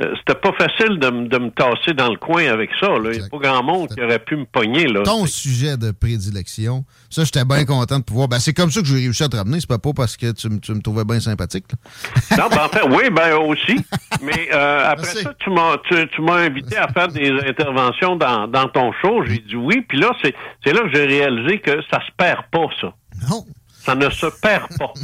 euh, 0.00 0.14
c'était 0.18 0.38
pas 0.40 0.52
facile 0.58 0.98
de, 0.98 1.08
de 1.28 1.38
me 1.38 1.50
tasser 1.50 1.92
dans 1.94 2.08
le 2.10 2.16
coin 2.16 2.46
avec 2.46 2.70
ça. 2.80 2.88
là. 2.88 3.10
Il 3.12 3.20
n'y 3.20 3.24
a 3.24 3.28
pas 3.30 3.38
grand 3.38 3.62
monde 3.62 3.88
qui 3.88 4.02
aurait 4.02 4.18
pu 4.18 4.36
me 4.36 4.44
pogner. 4.44 4.86
Là. 4.86 5.02
Ton 5.04 5.24
sujet 5.26 5.76
de 5.76 5.92
prédilection, 5.92 6.84
ça, 7.10 7.22
j'étais 7.24 7.44
bien 7.44 7.64
content 7.64 7.98
de 8.00 8.04
pouvoir. 8.04 8.26
Ben, 8.28 8.38
c'est 8.40 8.52
comme 8.54 8.70
ça 8.72 8.80
que 8.80 8.86
j'ai 8.88 8.96
réussi 8.96 9.22
à 9.22 9.28
te 9.28 9.36
ramener. 9.36 9.60
C'est 9.60 9.68
pas 9.68 9.78
pas 9.78 9.92
parce 9.94 10.16
que 10.16 10.32
tu, 10.32 10.48
me- 10.48 10.58
tu 10.58 10.72
me 10.72 10.80
trouvais 10.80 11.04
bien 11.04 11.20
sympathique. 11.20 11.66
là. 11.70 12.36
Non, 12.38 12.48
ben, 12.48 12.64
en 12.64 12.68
fait, 12.68 12.82
oui, 12.88 13.10
ben 13.10 13.36
aussi. 13.36 13.84
Mais 14.22 14.48
euh, 14.52 14.84
après 14.90 15.06
Merci. 15.06 15.22
ça, 15.22 15.34
tu 15.38 15.50
m'as 15.50 15.76
tu, 15.88 15.94
tu 16.08 16.22
m'as 16.22 16.36
invité 16.38 16.76
à 16.76 16.88
faire 16.88 17.08
des 17.08 17.30
interventions 17.48 18.16
dans, 18.16 18.48
dans 18.48 18.68
ton 18.68 18.92
show. 19.00 19.22
J'ai 19.26 19.38
dit 19.38 19.56
oui. 19.56 19.84
Puis 19.88 19.98
là, 19.98 20.10
c'est 20.22 20.34
c'est 20.64 20.72
là 20.72 20.80
que 20.82 20.90
j'ai 20.92 21.04
réalisé 21.06 21.60
que 21.60 21.80
ça 21.90 22.00
se 22.00 22.10
perd 22.16 22.42
pas, 22.50 22.66
ça. 22.80 22.92
Non. 23.30 23.44
Ça 23.90 23.94
ne 23.96 24.10
se 24.10 24.26
perd 24.40 24.66
pas. 24.78 24.92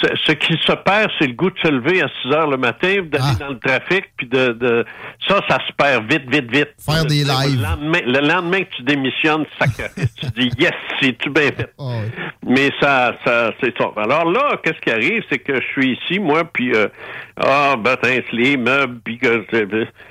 Ce, 0.00 0.06
ce 0.26 0.32
qui 0.32 0.54
se 0.66 0.72
perd, 0.72 1.10
c'est 1.18 1.26
le 1.28 1.32
goût 1.34 1.50
de 1.50 1.58
se 1.62 1.68
lever 1.68 2.02
à 2.02 2.08
6 2.22 2.32
heures 2.32 2.48
le 2.50 2.56
matin, 2.56 2.96
d'aller 3.04 3.24
Ah. 3.24 3.36
dans 3.38 3.48
le 3.48 3.58
trafic, 3.58 4.04
puis 4.16 4.26
de, 4.26 4.52
de... 4.52 4.84
Ça, 5.28 5.40
ça 5.48 5.58
se 5.66 5.72
perd 5.72 6.10
vite, 6.10 6.28
vite, 6.30 6.50
vite. 6.50 6.70
Faire 6.84 7.04
des 7.06 7.24
lives. 7.24 7.56
Le 7.56 7.62
lendemain, 7.62 8.00
le 8.04 8.20
lendemain 8.26 8.60
que 8.64 8.74
tu 8.76 8.82
démissionnes, 8.82 9.44
sacrifice. 9.58 10.14
tu 10.20 10.26
dis, 10.40 10.50
yes, 10.58 10.72
c'est 11.00 11.16
tout 11.18 11.30
bien 11.30 11.50
fait? 11.52 11.72
Ah. 11.78 12.00
Mais 12.46 12.70
ça, 12.80 13.14
ça 13.24 13.52
c'est 13.62 13.72
ça. 13.78 13.90
Alors 13.96 14.30
là, 14.30 14.58
qu'est-ce 14.62 14.80
qui 14.80 14.90
arrive, 14.90 15.22
c'est 15.30 15.38
que 15.38 15.54
je 15.60 15.66
suis 15.68 15.92
ici, 15.98 16.18
moi, 16.18 16.44
puis 16.44 16.74
euh, 16.74 16.88
ah, 17.36 17.74
ben, 17.76 17.96
les 18.32 18.56
meubles, 18.56 19.00
puis 19.04 19.18
que 19.18 19.38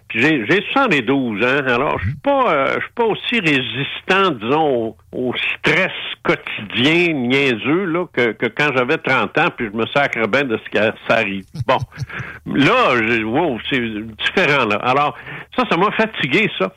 puis 0.10 0.20
j'ai 0.22 0.46
j'ai 0.46 0.62
72 0.74 1.42
ans. 1.42 1.66
Alors, 1.68 1.98
je 2.00 2.08
suis 2.10 2.18
pas, 2.18 2.54
euh, 2.54 2.74
je 2.76 2.80
suis 2.82 2.94
pas 2.94 3.06
aussi 3.06 3.40
résistant, 3.40 4.32
disons, 4.32 4.88
au, 4.88 4.98
au 5.30 5.34
stress 5.58 5.92
quotidien 6.24 7.14
niaiseux 7.14 7.86
là 7.86 8.06
que, 8.12 8.32
que 8.34 8.48
quand 8.48 8.70
j'avais 8.76 8.98
30 8.98 9.38
ans, 9.38 9.48
puis 9.56 9.68
je 9.72 9.78
me 9.78 9.86
sacre 9.88 10.28
bien 10.28 10.44
de 10.44 10.58
ce 10.66 10.70
qui 10.70 10.78
ça 11.08 11.16
arrive. 11.16 11.46
Bon, 11.66 11.78
là, 12.46 12.96
je- 13.02 13.24
wow, 13.24 13.58
c'est 13.70 13.80
différent 13.80 14.66
là. 14.66 14.76
Alors, 14.84 15.16
ça, 15.58 15.64
ça 15.70 15.78
m'a 15.78 15.92
fatigué, 15.92 16.50
ça. 16.60 16.74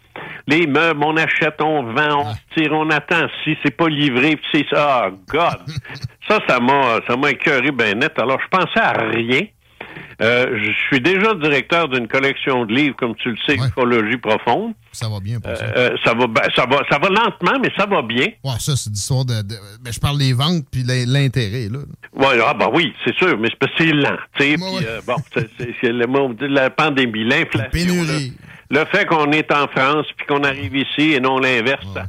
Les 0.46 0.66
meubles, 0.66 1.02
on 1.04 1.16
achète, 1.16 1.60
on 1.60 1.82
vend, 1.92 2.20
on 2.20 2.34
se 2.34 2.40
tire, 2.56 2.72
on 2.72 2.88
attend. 2.90 3.26
Si 3.42 3.56
c'est 3.64 3.76
pas 3.76 3.88
livré, 3.88 4.36
puis 4.36 4.46
c'est 4.52 4.66
ça. 4.74 5.08
Oh, 5.10 5.16
God! 5.28 5.58
Ça, 6.28 6.40
ça 6.48 6.58
m'a, 6.58 6.98
ça 7.06 7.16
m'a 7.16 7.30
écœuré 7.30 7.70
bien 7.70 7.94
net. 7.94 8.18
Alors, 8.18 8.40
je 8.40 8.48
pensais 8.48 8.80
à 8.80 8.94
rien. 8.94 9.42
Euh, 10.22 10.58
je 10.64 10.70
suis 10.88 11.00
déjà 11.00 11.34
directeur 11.34 11.88
d'une 11.88 12.08
collection 12.08 12.64
de 12.64 12.74
livres, 12.74 12.96
comme 12.98 13.14
tu 13.16 13.30
le 13.30 13.36
sais, 13.46 13.58
Ouais. 13.60 13.68
Ufologie 13.68 14.16
profonde. 14.16 14.72
Ça 14.92 15.08
va 15.08 15.20
bien 15.20 15.38
pour 15.40 15.54
ça. 15.56 15.64
Euh, 15.64 15.96
ça 16.04 16.14
va, 16.14 16.26
ben, 16.26 16.42
ça 16.54 16.64
va, 16.66 16.78
ça 16.90 16.98
va 16.98 17.08
lentement, 17.08 17.58
mais 17.62 17.70
ça 17.76 17.86
va 17.86 18.00
bien. 18.02 18.26
Ouais, 18.44 18.58
ça, 18.58 18.76
c'est 18.76 18.90
l'histoire 18.90 19.24
de, 19.24 19.42
de- 19.42 19.54
ben, 19.82 19.92
je 19.92 20.00
parle 20.00 20.18
des 20.18 20.32
ventes 20.32 20.64
puis 20.70 20.82
l'in- 20.84 21.04
l'intérêt, 21.06 21.68
là. 21.70 21.78
Ouais, 22.14 22.38
ah, 22.46 22.54
ben 22.54 22.70
oui, 22.72 22.94
c'est 23.04 23.14
sûr, 23.16 23.38
mais 23.38 23.48
c'est 23.76 23.92
lent, 23.92 24.16
tu 24.38 24.42
sais. 24.44 24.60
Ouais, 24.60 24.80
euh, 24.86 25.00
bon, 25.06 25.16
c'est, 25.34 25.92
le 25.92 26.06
mot 26.06 26.32
de 26.32 26.46
la 26.46 26.70
pandémie, 26.70 27.24
l'inflation. 27.24 27.94
Le 28.68 28.84
fait 28.86 29.04
qu'on 29.06 29.30
est 29.30 29.52
en 29.52 29.68
France 29.68 30.06
puis 30.16 30.26
qu'on 30.26 30.42
arrive 30.42 30.74
ici 30.74 31.12
et 31.12 31.20
non 31.20 31.38
l'inverse, 31.38 31.86
ça, 31.94 32.06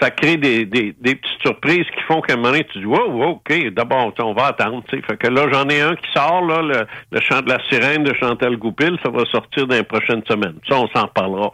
ça 0.00 0.10
crée 0.10 0.36
des, 0.36 0.64
des, 0.66 0.94
des 1.00 1.14
petites 1.14 1.40
surprises 1.40 1.86
qui 1.94 2.02
font 2.06 2.20
qu'à 2.20 2.34
un 2.34 2.36
moment 2.36 2.50
donné, 2.50 2.64
tu 2.64 2.78
dis 2.80 2.84
wow, 2.84 3.22
OK, 3.22 3.70
d'abord, 3.72 4.12
on 4.20 4.32
va 4.34 4.46
attendre. 4.48 4.82
tu 4.88 4.96
sais. 4.96 5.02
Fait 5.02 5.16
que 5.16 5.28
là, 5.28 5.46
j'en 5.52 5.68
ai 5.68 5.80
un 5.80 5.94
qui 5.96 6.10
sort, 6.12 6.44
là, 6.44 6.60
le, 6.62 6.86
le 7.12 7.20
chant 7.20 7.40
de 7.42 7.48
la 7.48 7.58
sirène 7.68 8.02
de 8.04 8.12
Chantal 8.14 8.56
Goupil, 8.56 8.98
ça 9.02 9.10
va 9.10 9.24
sortir 9.26 9.66
dans 9.66 9.74
les 9.76 9.82
prochaines 9.84 10.22
semaines. 10.28 10.58
Ça, 10.68 10.76
on 10.76 10.88
s'en 10.88 11.06
reparlera. 11.06 11.52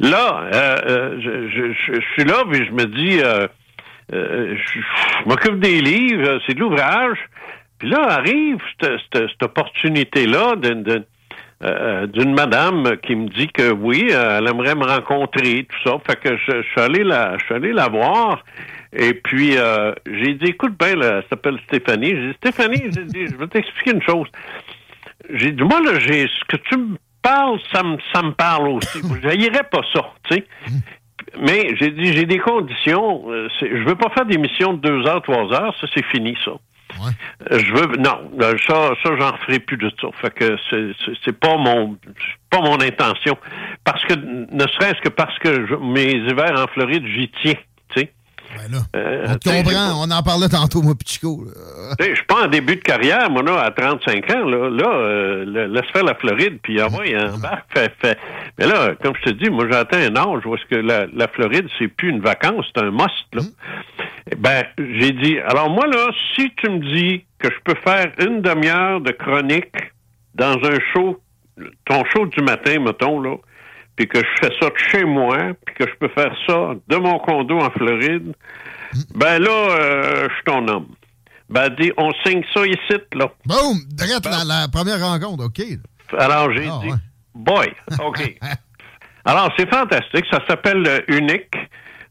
Là, 0.00 0.44
euh, 0.54 0.78
euh, 0.86 1.20
je, 1.20 1.48
je, 1.48 1.72
je, 1.72 2.00
je 2.00 2.06
suis 2.12 2.24
là, 2.24 2.44
puis 2.50 2.64
je 2.66 2.72
me 2.72 2.86
dis 2.86 3.20
euh, 3.22 3.46
euh, 4.12 4.54
je, 4.56 5.28
m'occupe 5.28 5.58
des 5.58 5.80
livres, 5.80 6.28
euh, 6.28 6.38
c'est 6.46 6.54
de 6.54 6.60
l'ouvrage. 6.60 7.18
Puis 7.78 7.88
là 7.90 7.98
arrive 8.10 8.58
cette, 8.80 9.00
cette, 9.12 9.28
cette 9.30 9.42
opportunité-là 9.42 10.54
d'une 10.56 10.82
d'une- 10.84 11.04
euh, 11.64 12.06
d'une 12.06 12.34
madame 12.34 12.96
qui 12.98 13.14
me 13.14 13.28
dit 13.28 13.48
que 13.48 13.70
oui, 13.70 14.08
euh, 14.10 14.38
elle 14.38 14.48
aimerait 14.48 14.74
me 14.74 14.84
rencontrer, 14.84 15.64
tout 15.68 15.88
ça. 15.88 15.96
Fait 16.06 16.18
que 16.18 16.36
je, 16.36 16.62
je 16.62 16.68
suis 16.68 16.80
allé 16.80 17.04
la, 17.04 17.38
je 17.38 17.44
suis 17.44 17.54
allé 17.54 17.72
la 17.72 17.88
voir. 17.88 18.44
Et 18.92 19.14
puis 19.14 19.56
euh, 19.56 19.92
j'ai 20.06 20.34
dit, 20.34 20.46
écoute 20.46 20.76
bien, 20.78 20.96
là, 20.96 21.18
elle 21.18 21.24
s'appelle 21.30 21.58
Stéphanie. 21.68 22.10
J'ai 22.10 22.28
dit, 22.28 22.34
Stéphanie, 22.38 22.82
j'ai 22.94 23.04
dit, 23.04 23.26
je 23.26 23.36
vais 23.36 23.46
t'expliquer 23.46 23.92
une 23.92 24.02
chose. 24.02 24.26
J'ai 25.30 25.52
dit, 25.52 25.62
moi, 25.62 25.80
là, 25.80 25.98
j'ai 26.00 26.26
ce 26.26 26.44
que 26.48 26.56
tu 26.56 26.76
me 26.76 26.96
parles, 27.22 27.58
ça 27.72 27.82
me, 27.82 27.96
ça 28.12 28.22
me 28.22 28.32
parle 28.32 28.68
aussi. 28.68 28.98
Je 29.00 29.62
pas 29.70 29.82
ça, 29.92 30.10
tu 30.28 30.34
sais. 30.34 30.44
Mais 31.40 31.74
j'ai 31.76 31.90
dit, 31.90 32.12
j'ai 32.12 32.26
des 32.26 32.38
conditions. 32.38 33.30
euh, 33.30 33.48
je 33.60 33.84
veux 33.88 33.94
pas 33.94 34.10
faire 34.10 34.26
des 34.26 34.36
missions 34.36 34.74
de 34.74 34.80
deux 34.80 35.06
heures, 35.06 35.22
trois 35.22 35.50
heures. 35.52 35.74
Ça, 35.80 35.86
c'est 35.94 36.04
fini, 36.06 36.36
ça. 36.44 36.52
Je 37.50 37.72
veux 37.72 37.96
non, 37.96 38.30
euh, 38.40 38.54
ça, 38.66 38.90
ça 39.02 39.10
j'en 39.18 39.36
ferai 39.38 39.58
plus 39.58 39.76
de 39.76 39.90
ça. 40.00 40.08
Fait 40.20 40.32
que 40.34 40.56
c'est- 40.70 41.32
pas 41.32 41.56
mon 41.56 41.96
pas 42.50 42.60
mon 42.60 42.80
intention. 42.80 43.36
Parce 43.84 44.04
que 44.04 44.14
ne 44.14 44.66
serait-ce 44.66 45.00
que 45.00 45.08
parce 45.08 45.38
que 45.38 45.76
mes 45.76 46.12
hivers 46.12 46.58
en 46.60 46.66
Floride, 46.68 47.06
j'y 47.06 47.30
tiens. 47.42 47.54
Ben 48.54 48.70
là, 48.70 48.78
Euh, 48.96 49.24
on 49.28 49.34
te 49.34 49.38
tu 49.38 49.50
sais, 49.50 49.62
comprend. 49.62 50.02
On 50.04 50.10
en 50.10 50.22
parlait 50.22 50.48
tantôt, 50.48 50.82
moi, 50.82 50.94
puis 50.94 51.08
Chico. 51.08 51.44
là. 51.44 51.52
tu 51.98 52.04
sais, 52.04 52.10
Je 52.10 52.16
suis 52.16 52.26
pas 52.26 52.44
en 52.44 52.48
début 52.48 52.76
de 52.76 52.80
carrière, 52.82 53.30
moi, 53.30 53.42
là, 53.42 53.60
à 53.60 53.70
35 53.70 54.30
ans, 54.30 54.44
là, 54.44 54.68
là 54.70 54.88
euh, 54.88 55.68
laisse 55.68 55.86
faire 55.92 56.04
la 56.04 56.14
Floride, 56.14 56.58
puis 56.62 56.80
ah 56.80 56.88
ouais, 56.88 57.16
embarque, 57.18 57.64
fait, 57.72 57.92
fait. 58.00 58.18
Mais 58.58 58.66
là, 58.66 58.94
comme 59.02 59.14
je 59.24 59.30
te 59.30 59.34
dis, 59.42 59.50
moi, 59.50 59.66
j'ai 59.70 59.76
atteint 59.76 59.98
un 60.00 60.16
âge 60.16 60.44
où 60.46 60.54
que 60.70 60.76
la, 60.76 61.06
la 61.14 61.28
Floride, 61.28 61.66
c'est 61.78 61.88
plus 61.88 62.10
une 62.10 62.20
vacance, 62.20 62.66
c'est 62.74 62.82
un 62.82 62.90
must, 62.90 63.26
là. 63.32 63.42
Eh 64.30 64.36
Ben, 64.36 64.64
j'ai 64.78 65.12
dit, 65.12 65.38
alors 65.38 65.70
moi, 65.70 65.86
là, 65.86 66.08
si 66.34 66.50
tu 66.56 66.70
me 66.70 66.78
dis 66.78 67.24
que 67.38 67.48
je 67.50 67.58
peux 67.64 67.78
faire 67.82 68.12
une 68.18 68.40
demi-heure 68.42 69.00
de 69.00 69.10
chronique 69.12 69.74
dans 70.34 70.54
un 70.64 70.78
show, 70.92 71.20
ton 71.84 72.04
show 72.06 72.26
du 72.26 72.42
matin, 72.42 72.78
mettons, 72.80 73.20
là, 73.20 73.36
puis 73.96 74.08
que 74.08 74.18
je 74.18 74.28
fais 74.40 74.52
ça 74.60 74.68
de 74.68 74.78
chez 74.90 75.04
moi, 75.04 75.38
puis 75.66 75.74
que 75.74 75.84
je 75.88 75.94
peux 75.98 76.08
faire 76.08 76.34
ça 76.46 76.70
de 76.88 76.96
mon 76.96 77.18
condo 77.18 77.58
en 77.58 77.70
Floride, 77.70 78.34
ben 79.14 79.38
là, 79.38 79.50
euh, 79.50 80.28
je 80.28 80.34
suis 80.34 80.44
ton 80.44 80.66
homme. 80.68 80.86
Ben, 81.48 81.68
dis, 81.78 81.92
on 81.98 82.10
signe 82.24 82.42
ça 82.54 82.66
ici, 82.66 82.98
là. 83.14 83.30
Boum! 83.44 83.78
Direct 83.90 84.24
la, 84.24 84.44
la 84.44 84.68
première 84.68 85.00
rencontre, 85.00 85.44
OK. 85.44 85.62
Alors, 86.18 86.50
j'ai 86.52 86.66
Ah, 86.66 86.78
dit, 86.82 86.88
ouais. 86.90 86.96
boy, 87.34 87.72
OK. 88.04 88.38
Alors, 89.24 89.52
c'est 89.58 89.68
fantastique. 89.72 90.24
Ça 90.32 90.40
s'appelle 90.48 90.84
euh, 90.86 91.00
Unique. 91.08 91.54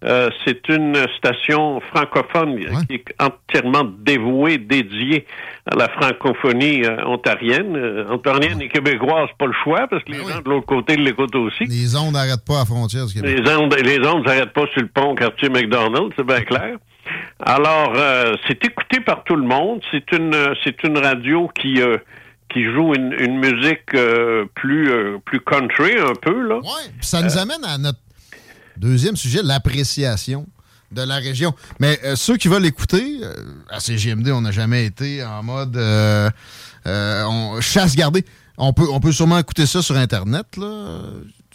Euh, 0.04 0.30
c'est 0.46 0.68
une 0.70 0.96
station 1.18 1.80
francophone 1.94 2.56
Ouais. 2.56 2.86
qui 2.90 2.96
est 2.96 3.06
entièrement 3.22 3.84
dévouée, 4.00 4.58
dédiée 4.58 5.28
à 5.72 5.76
la 5.76 5.90
francophonie 5.90 6.84
euh, 6.86 7.06
ontarienne. 7.06 7.76
Euh, 7.76 8.10
ontarienne 8.10 8.60
et 8.62 8.68
québécoise, 8.68 9.30
pas 9.38 9.46
le 9.46 9.54
choix, 9.64 9.88
parce 9.88 10.04
que 10.04 10.12
les 10.12 10.18
Ben 10.18 10.24
oui. 10.26 10.34
gens 10.34 10.42
de 10.42 10.50
l'autre 10.50 10.66
côté 10.66 10.96
l'écoutent 10.96 11.36
aussi. 11.36 11.66
Les 11.66 11.96
ondes 11.96 12.14
n'arrêtent 12.14 12.46
pas 12.48 12.56
à 12.56 12.60
la 12.60 12.66
frontière 12.66 13.06
du 13.06 13.14
Québec. 13.14 13.40
Les 13.46 13.54
ondes, 13.56 13.76
les 13.76 14.08
ondes 14.08 14.28
s'arrêtent 14.28 14.54
pas 14.54 14.66
sur 14.74 14.82
le 14.82 14.88
pont 14.88 15.14
quartier 15.14 15.50
McDonald's, 15.50 16.14
c'est 16.18 16.26
bien 16.26 16.42
clair. 16.42 16.78
Alors, 17.40 17.94
c'est 18.48 18.64
écouté 18.66 19.00
par 19.02 19.24
tout 19.24 19.36
le 19.36 19.46
monde. 19.46 19.82
C'est 19.92 20.12
une, 20.14 20.36
c'est 20.64 20.84
une 20.84 20.98
radio 20.98 21.50
qui 21.60 21.80
qui 22.54 22.66
joue 22.66 22.94
une, 22.94 23.14
une 23.18 23.38
musique 23.40 23.94
euh, 23.96 24.44
plus 24.56 24.92
euh, 24.92 25.18
plus 25.24 25.40
country 25.40 25.94
un 25.98 26.14
peu 26.22 26.48
là. 26.50 26.58
Ouais, 26.58 26.92
ça 27.00 27.22
nous 27.22 27.38
amène 27.38 27.64
à 27.64 27.78
notre 27.78 28.00
deuxième 28.78 29.16
sujet, 29.16 29.42
l'appréciation 29.44 30.48
de 30.92 31.02
la 31.02 31.16
région. 31.16 31.54
Mais 31.80 32.00
euh, 32.04 32.16
ceux 32.16 32.38
qui 32.38 32.48
veulent 32.48 32.66
écouter, 32.66 33.20
euh, 33.24 33.34
à 33.70 33.80
CGMD, 33.80 34.30
on 34.30 34.42
n'a 34.42 34.52
jamais 34.52 34.86
été 34.86 35.24
en 35.24 35.44
mode 35.44 35.78
euh, 35.78 36.30
euh, 36.88 37.24
on, 37.26 37.62
chasse 37.62 37.96
gardée. 37.96 38.26
On 38.58 38.74
peut, 38.74 38.88
on 38.92 39.00
peut 39.00 39.12
sûrement 39.12 39.40
écouter 39.40 39.66
ça 39.66 39.82
sur 39.82 39.96
Internet, 39.96 40.58
là. 40.58 41.00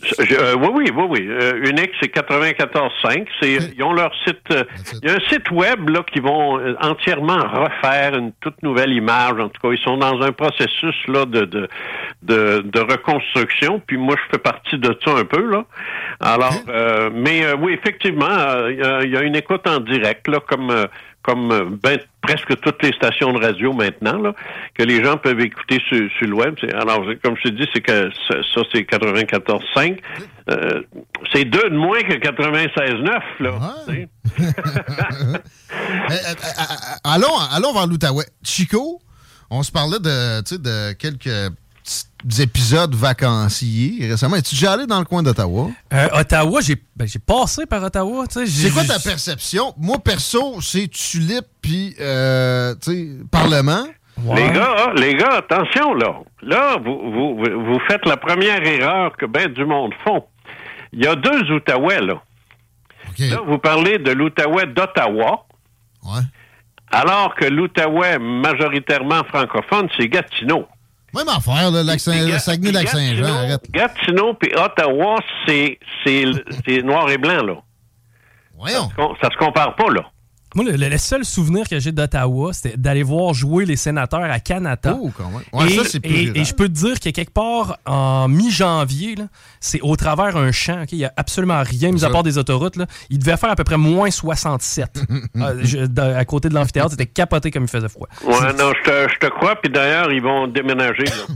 Je- 0.02 0.34
euh, 0.34 0.54
oui, 0.56 0.68
oui, 0.74 0.90
oui, 0.94 1.04
oui. 1.08 1.26
Euh, 1.28 1.64
Unique, 1.70 1.90
c'est 2.00 2.08
94.5. 2.12 3.26
C'est. 3.40 3.54
Ils 3.76 3.82
ont 3.82 3.92
leur 3.94 4.12
site. 4.26 4.40
euh, 4.50 4.64
il 5.02 5.08
y 5.08 5.12
a 5.12 5.16
un 5.16 5.20
site 5.30 5.50
web 5.50 5.88
là 5.88 6.02
qui 6.12 6.20
vont 6.20 6.58
euh, 6.58 6.74
entièrement 6.82 7.38
refaire 7.38 8.14
une 8.14 8.32
toute 8.40 8.62
nouvelle 8.62 8.92
image. 8.92 9.40
En 9.40 9.48
tout 9.48 9.60
cas, 9.62 9.72
ils 9.72 9.82
sont 9.82 9.96
dans 9.96 10.20
un 10.20 10.32
processus 10.32 10.94
là 11.08 11.24
de 11.24 11.46
de, 11.46 11.68
de, 12.22 12.60
de 12.62 12.80
reconstruction. 12.80 13.80
Puis 13.86 13.96
moi, 13.96 14.16
je 14.22 14.30
fais 14.32 14.38
partie 14.42 14.76
de 14.78 14.94
ça 15.02 15.12
un 15.12 15.24
peu 15.24 15.40
là. 15.50 15.64
Alors, 16.20 16.52
euh, 16.68 17.08
mais 17.12 17.44
euh, 17.44 17.56
oui, 17.58 17.72
effectivement, 17.72 18.68
il 18.68 19.10
y 19.10 19.16
a- 19.16 19.22
une 19.22 19.34
écoute 19.36 19.66
en 19.66 19.80
direct 19.80 20.28
là, 20.28 20.40
comme 20.46 20.72
comme 21.22 21.78
ben, 21.82 21.98
presque 22.26 22.60
toutes 22.60 22.82
les 22.82 22.92
stations 22.92 23.32
de 23.32 23.38
radio 23.44 23.72
maintenant, 23.72 24.18
là, 24.18 24.32
que 24.74 24.82
les 24.82 25.02
gens 25.02 25.16
peuvent 25.16 25.40
écouter 25.40 25.80
sur, 25.88 26.10
sur 26.18 26.26
le 26.26 26.34
web. 26.34 26.54
Alors, 26.74 27.04
comme 27.22 27.36
je 27.36 27.48
te 27.48 27.48
dis, 27.48 27.68
c'est 27.72 27.80
que 27.80 28.10
ça, 28.28 28.34
ça, 28.54 28.60
c'est 28.72 28.80
94.5. 28.80 29.98
Euh, 30.48 30.82
c'est 31.32 31.44
deux 31.44 31.70
de 31.70 31.76
moins 31.76 32.00
que 32.02 32.14
96.9, 32.14 33.20
là. 33.40 33.52
Ouais. 33.88 34.08
Euh, 36.08 36.14
euh, 36.14 37.02
allons, 37.04 37.36
allons 37.52 37.72
vers 37.72 37.86
l'Outaouais. 37.86 38.24
Chico, 38.42 39.00
on 39.50 39.62
se 39.62 39.70
parlait 39.70 39.98
de, 39.98 40.56
de 40.56 40.92
quelques 40.94 41.28
épisodes 42.40 42.94
vacanciers 42.94 44.06
récemment. 44.08 44.36
Es-tu 44.36 44.54
déjà 44.54 44.72
allé 44.72 44.86
dans 44.86 44.98
le 44.98 45.04
coin 45.04 45.22
d'Ottawa? 45.22 45.68
Euh, 45.92 46.08
Ottawa, 46.14 46.60
j'ai 46.60 46.76
ben, 46.96 47.06
j'ai 47.06 47.18
passé 47.18 47.66
par 47.66 47.82
Ottawa. 47.82 48.24
C'est 48.28 48.70
quoi 48.70 48.84
ta 48.84 48.98
perception? 48.98 49.74
Moi, 49.78 49.98
perso, 49.98 50.60
c'est 50.60 50.88
tulipe 50.88 51.46
puis, 51.62 51.94
euh, 52.00 52.74
parlement. 53.30 53.84
Les 54.34 54.50
gars, 54.50 54.92
les 54.96 55.14
gars, 55.14 55.36
attention, 55.38 55.92
là. 55.94 56.20
Là, 56.42 56.78
vous, 56.82 56.98
vous, 57.12 57.36
vous- 57.36 57.80
faites 57.88 58.06
la 58.06 58.16
première 58.16 58.62
erreur 58.66 59.14
que 59.16 59.26
ben 59.26 59.52
du 59.52 59.64
monde 59.66 59.92
font. 60.04 60.24
Il 60.92 61.04
y 61.04 61.06
a 61.06 61.14
deux 61.16 61.42
Outaouais, 61.52 62.00
là. 62.00 62.22
Là, 63.18 63.40
vous 63.46 63.58
parlez 63.58 63.98
de 63.98 64.10
l'Outaouais 64.12 64.66
d'Ottawa, 64.66 65.46
Ouais. 66.02 66.20
alors 66.90 67.34
que 67.34 67.44
l'Outaouais 67.44 68.18
majoritairement 68.18 69.22
francophone, 69.24 69.88
c'est 69.96 70.08
Gatineau. 70.08 70.66
Même 71.14 71.28
affaire, 71.28 71.70
là, 71.70 71.82
lac 71.82 71.96
Puis 71.96 72.04
Ga- 72.32 72.38
Saguenay, 72.38 72.72
lac 72.72 72.88
Saint-Jean, 72.88 73.22
Gatineau- 73.22 73.38
arrête. 73.38 73.70
Gatineau 73.70 74.34
puis 74.34 74.52
Ottawa, 74.54 75.16
c'est 75.46 75.78
le- 76.06 76.82
noir 76.82 77.10
et 77.10 77.18
blanc 77.18 77.42
là. 77.42 77.54
Voyons. 78.56 78.88
Con- 78.96 79.14
Ça 79.22 79.28
se 79.30 79.36
compare 79.36 79.74
pas 79.76 79.88
là. 79.90 80.02
Moi, 80.56 80.64
le, 80.64 80.76
le 80.88 80.98
seul 80.98 81.24
souvenir 81.24 81.68
que 81.68 81.78
j'ai 81.78 81.92
d'Ottawa, 81.92 82.52
c'était 82.52 82.76
d'aller 82.76 83.02
voir 83.04 83.32
jouer 83.34 83.64
les 83.66 83.76
sénateurs 83.76 84.22
à 84.22 84.40
Canada. 84.40 84.96
Oh, 85.00 85.10
quand 85.16 85.30
même. 85.30 85.42
Ouais, 85.52 85.70
et, 85.70 85.76
ça, 85.76 85.84
c'est 85.84 86.00
plus 86.00 86.10
et- 86.14 86.20
rural. 86.22 86.36
et 86.38 86.44
je 86.44 86.54
peux 86.54 86.66
te 86.68 86.72
dire 86.72 86.98
que 86.98 87.10
quelque 87.10 87.32
part, 87.32 87.76
en 87.86 88.26
mi-janvier, 88.26 89.16
c'est 89.60 89.80
au 89.82 89.94
travers 89.96 90.36
un 90.36 90.50
champ. 90.52 90.82
Il 90.90 90.98
n'y 90.98 91.04
a 91.04 91.12
absolument 91.16 91.62
rien, 91.62 91.92
mis 91.92 92.04
à 92.04 92.10
part 92.10 92.22
des 92.22 92.38
autoroutes. 92.38 92.76
Là. 92.76 92.86
Il 93.10 93.18
devait 93.18 93.36
faire 93.36 93.50
à 93.50 93.54
peu 93.56 93.64
près 93.64 93.76
moins 93.76 94.10
67 94.10 95.04
euh, 95.36 95.60
je- 95.62 95.84
de- 95.86 96.00
à 96.00 96.24
côté 96.24 96.48
de 96.48 96.54
l'amphithéâtre. 96.54 96.90
C'était 96.90 97.06
capoté 97.06 97.50
comme 97.50 97.64
il 97.64 97.68
faisait 97.68 97.88
froid. 97.88 98.08
Ouais, 98.24 98.52
non, 98.58 98.72
je 98.82 98.90
te, 98.90 99.12
je 99.12 99.18
te 99.18 99.26
crois. 99.30 99.56
Puis 99.60 99.70
d'ailleurs, 99.70 100.10
ils 100.10 100.22
vont 100.22 100.46
déménager. 100.48 101.04
Là. 101.04 101.34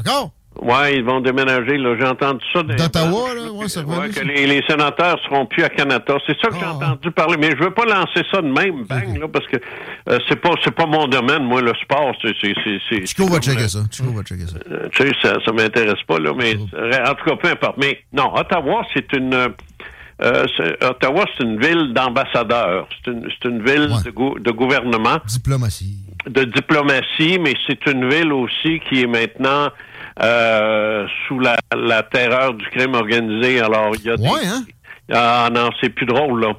Encore? 0.00 0.32
Ouais, 0.60 0.96
ils 0.96 1.02
vont 1.04 1.20
déménager. 1.20 1.78
Là, 1.78 1.96
j'ai 1.98 2.06
entendu 2.06 2.44
ça. 2.52 2.62
D'Ottawa, 2.62 3.34
là? 3.34 3.50
Ouais, 3.52 3.68
c'est 3.68 3.80
Ouais, 3.84 3.94
revenu, 3.96 4.08
que 4.10 4.14
ça. 4.16 4.22
les, 4.24 4.46
les 4.46 4.62
sénateurs 4.68 5.18
seront 5.24 5.46
plus 5.46 5.64
à 5.64 5.68
Canada. 5.70 6.14
C'est 6.26 6.38
ça 6.40 6.48
que 6.48 6.54
j'ai 6.56 6.60
Ah, 6.64 6.74
entendu 6.74 7.10
parler. 7.10 7.36
Mais 7.38 7.50
je 7.56 7.64
veux 7.64 7.70
pas 7.72 7.84
lancer 7.86 8.22
ça 8.30 8.42
de 8.42 8.48
même, 8.48 8.84
bang, 8.84 9.18
là, 9.18 9.26
parce 9.28 9.46
que 9.48 9.56
euh, 9.56 10.18
c'est 10.28 10.36
pas 10.36 10.50
c'est 10.62 10.74
pas 10.74 10.86
mon 10.86 11.06
domaine, 11.08 11.44
moi, 11.44 11.62
le 11.62 11.72
sport. 11.82 12.14
C'est 12.22 12.34
Chico 13.06 13.26
va 13.28 13.40
checker 13.40 13.68
ça. 13.68 13.80
Chico 13.90 14.10
va 14.12 14.22
checker 14.22 14.46
ça. 14.46 14.56
euh, 14.70 14.88
tu 14.92 15.02
sais, 15.06 15.12
ça, 15.22 15.34
ça 15.44 15.52
m'intéresse 15.52 16.02
pas, 16.06 16.18
là, 16.18 16.32
mais 16.36 16.54
en 16.56 17.14
tout 17.14 17.24
cas, 17.24 17.36
peu 17.36 17.48
importe. 17.48 17.78
Mais 17.78 18.00
non, 18.12 18.32
Ottawa, 18.34 18.82
c'est 18.94 19.10
une 19.14 19.34
euh, 20.22 20.44
Ottawa, 20.82 21.24
c'est 21.36 21.44
une 21.44 21.58
ville 21.58 21.92
d'ambassadeurs. 21.94 22.86
C'est 23.04 23.10
une, 23.10 23.28
c'est 23.30 23.48
une 23.48 23.62
ville 23.64 23.88
Ouais. 23.90 24.02
de, 24.04 24.10
gou- 24.10 24.38
de 24.38 24.50
gouvernement 24.52 25.18
Diplomatie. 25.26 25.96
de 26.28 26.44
diplomatie, 26.44 27.38
mais 27.40 27.54
c'est 27.66 27.84
une 27.86 28.08
ville 28.08 28.32
aussi 28.32 28.80
qui 28.88 29.00
est 29.02 29.06
maintenant 29.06 29.70
euh, 30.20 31.06
sous 31.26 31.38
la, 31.38 31.56
la 31.74 32.02
terreur 32.02 32.54
du 32.54 32.64
crime 32.66 32.94
organisé. 32.94 33.60
Alors, 33.60 33.94
il 33.96 34.02
y 34.04 34.10
a 34.10 34.16
des- 34.16 34.28
Ouais, 34.28 34.44
hein? 34.46 34.64
Ah 35.10 35.48
non, 35.52 35.70
c'est 35.80 35.90
plus 35.90 36.06
drôle, 36.06 36.40
là. 36.40 36.54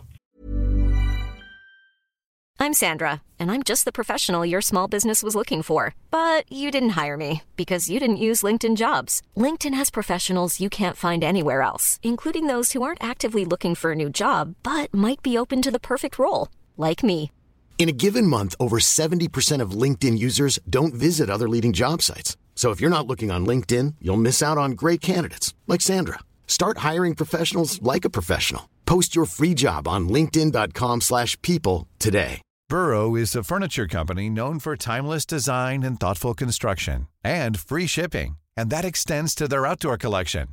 I'm 2.59 2.73
Sandra, 2.73 3.21
and 3.39 3.51
I'm 3.51 3.61
just 3.63 3.83
the 3.83 3.91
professional 3.91 4.45
your 4.45 4.61
small 4.61 4.87
business 4.87 5.21
was 5.21 5.35
looking 5.35 5.61
for. 5.63 5.95
But 6.11 6.49
you 6.49 6.71
didn't 6.71 6.91
hire 6.91 7.17
me 7.17 7.41
because 7.57 7.89
you 7.89 7.99
didn't 7.99 8.17
use 8.17 8.41
LinkedIn 8.41 8.77
jobs. 8.77 9.21
LinkedIn 9.35 9.73
has 9.73 9.89
professionals 9.91 10.59
you 10.61 10.69
can't 10.69 10.95
find 10.95 11.23
anywhere 11.23 11.61
else, 11.61 11.99
including 12.03 12.47
those 12.47 12.71
who 12.71 12.81
aren't 12.81 13.03
actively 13.03 13.43
looking 13.43 13.75
for 13.75 13.91
a 13.91 13.95
new 13.95 14.09
job 14.09 14.55
but 14.63 14.93
might 14.93 15.21
be 15.21 15.37
open 15.37 15.61
to 15.61 15.71
the 15.71 15.79
perfect 15.79 16.17
role, 16.17 16.47
like 16.77 17.03
me. 17.03 17.31
In 17.77 17.89
a 17.89 17.91
given 17.91 18.27
month, 18.27 18.55
over 18.59 18.79
70% 18.79 19.59
of 19.61 19.71
LinkedIn 19.71 20.17
users 20.17 20.57
don't 20.69 20.93
visit 20.93 21.29
other 21.29 21.49
leading 21.49 21.73
job 21.73 22.01
sites. 22.01 22.37
So 22.55 22.71
if 22.71 22.79
you're 22.79 22.89
not 22.89 23.07
looking 23.07 23.31
on 23.31 23.45
LinkedIn, 23.45 23.95
you'll 23.99 24.15
miss 24.15 24.41
out 24.41 24.57
on 24.57 24.71
great 24.71 25.01
candidates 25.01 25.53
like 25.67 25.81
Sandra. 25.81 26.19
Start 26.47 26.77
hiring 26.77 27.15
professionals 27.15 27.81
like 27.81 28.05
a 28.05 28.09
professional. 28.09 28.69
Post 28.85 29.15
your 29.17 29.25
free 29.25 29.53
job 29.53 29.87
on 29.87 30.07
linkedin.com/people 30.07 31.87
today. 31.99 32.41
Burrow 32.69 33.15
is 33.15 33.35
a 33.35 33.43
furniture 33.43 33.87
company 33.87 34.29
known 34.29 34.59
for 34.59 34.75
timeless 34.75 35.25
design 35.25 35.83
and 35.83 35.99
thoughtful 35.99 36.33
construction 36.33 37.07
and 37.23 37.59
free 37.59 37.87
shipping, 37.87 38.37
and 38.57 38.69
that 38.71 38.85
extends 38.85 39.35
to 39.35 39.47
their 39.47 39.65
outdoor 39.65 39.97
collection. 39.97 40.47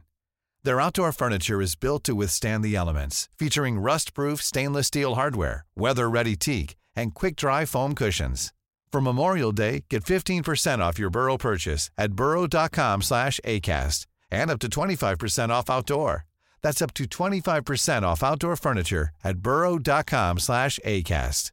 Their 0.62 0.80
outdoor 0.80 1.12
furniture 1.12 1.62
is 1.62 1.76
built 1.76 2.04
to 2.04 2.14
withstand 2.14 2.62
the 2.62 2.76
elements, 2.76 3.28
featuring 3.38 3.78
rust-proof 3.78 4.42
stainless 4.42 4.88
steel 4.88 5.14
hardware, 5.14 5.64
weather-ready 5.74 6.36
teak, 6.36 6.76
and 6.94 7.14
quick-dry 7.14 7.64
foam 7.64 7.94
cushions. 7.94 8.52
For 8.92 9.00
Memorial 9.00 9.52
Day, 9.52 9.84
get 9.88 10.04
15% 10.04 10.80
off 10.80 10.98
your 10.98 11.10
Burrow 11.10 11.36
purchase 11.36 11.90
at 11.96 12.12
burrow.com 12.12 13.02
slash 13.02 13.38
ACAST 13.44 14.06
and 14.32 14.50
up 14.50 14.58
to 14.60 14.68
25% 14.68 15.50
off 15.50 15.70
outdoor. 15.70 16.24
That's 16.62 16.82
up 16.82 16.92
to 16.94 17.04
25% 17.04 18.02
off 18.02 18.22
outdoor 18.22 18.56
furniture 18.56 19.10
at 19.22 19.38
burrow.com 19.38 20.38
slash 20.40 20.80
ACAST. 20.84 21.52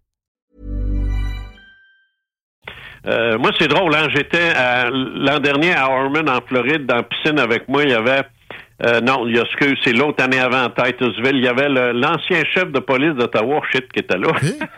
Euh, 3.05 3.37
moi, 3.37 3.51
c'est 3.57 3.67
drôle, 3.67 3.95
hein? 3.95 4.09
J'étais 4.13 4.53
l'an 4.89 5.39
dernier 5.39 5.73
à 5.73 5.89
Ormond, 5.89 6.27
en 6.27 6.41
Floride, 6.41 6.87
dans 6.87 6.97
la 6.97 7.03
piscine 7.03 7.39
avec 7.39 7.69
moi. 7.69 7.83
Il 7.83 7.91
y 7.91 7.93
avait. 7.93 8.23
Euh, 8.85 9.01
non, 9.01 9.27
il 9.27 9.35
y 9.35 9.39
a 9.39 9.43
ce 9.45 9.55
que 9.57 9.73
c'est 9.83 9.93
l'autre 9.93 10.23
année 10.23 10.39
avant 10.39 10.69
Titusville. 10.69 11.35
Il 11.37 11.43
y 11.43 11.47
avait 11.47 11.67
l'ancien 11.93 12.43
chef 12.53 12.71
de 12.71 12.79
police 12.79 13.15
d'Ottawa, 13.15 13.59
shit, 13.71 13.91
qui 13.91 13.99
était 13.99 14.17
là. 14.17 14.27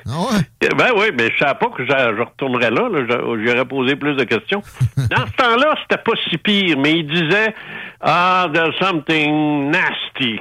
Ah 0.08 0.22
ouais? 0.22 0.70
Ben 0.78 0.92
oui, 0.96 1.08
mais 1.18 1.30
je 1.34 1.38
savais 1.38 1.58
pas 1.60 1.68
que 1.76 1.86
je, 1.86 2.22
retournerais 2.22 2.72
là. 2.72 2.88
là. 2.90 3.06
Je- 3.10 3.46
J'aurais 3.46 3.66
posé 3.66 3.96
plus 3.96 4.16
de 4.16 4.24
questions. 4.24 4.62
Dans 4.98 5.26
ce 5.28 5.34
temps-là, 5.34 5.76
c'était 5.82 6.02
pas 6.02 6.14
si 6.30 6.38
pire, 6.38 6.78
mais 6.78 7.00
il 7.00 7.08
disait 7.08 7.54
Ah, 8.00 8.48
there's 8.54 8.76
something 8.78 9.70
nasty 9.72 10.40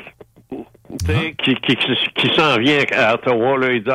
sais, 1.07 1.35
qui, 1.43 1.55
qui, 1.57 1.77
qui, 1.77 2.35
s'en 2.35 2.59
vient 2.59 2.85
à 2.97 3.15
Ottawa. 3.15 3.59
Là. 3.59 3.73
Il 3.73 3.83
dit 3.83 3.91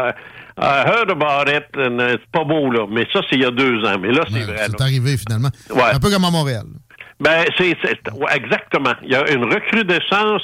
I 0.55 0.83
heard 0.85 1.09
about 1.09 1.49
it, 1.49 1.65
and 1.75 1.99
uh, 1.99 2.11
c'est 2.11 2.31
pas 2.31 2.43
beau, 2.43 2.69
là. 2.69 2.85
Mais 2.89 3.07
ça, 3.11 3.21
c'est 3.27 3.37
il 3.37 3.41
y 3.41 3.45
a 3.45 3.51
deux 3.51 3.83
ans. 3.85 3.97
Mais 3.99 4.11
là, 4.11 4.23
c'est 4.31 4.43
vrai. 4.43 4.67
c'est 4.69 4.81
arrivé 4.81 5.17
finalement. 5.17 5.49
Ouais. 5.71 5.93
Un 5.93 5.99
peu 5.99 6.11
comme 6.11 6.25
à 6.25 6.29
Montréal. 6.31 6.65
Ben, 7.23 7.45
c'est 7.57 7.75
exactement. 8.35 8.93
Il 9.03 9.11
y 9.11 9.15
a 9.15 9.31
une 9.31 9.45
recrudescence 9.45 10.41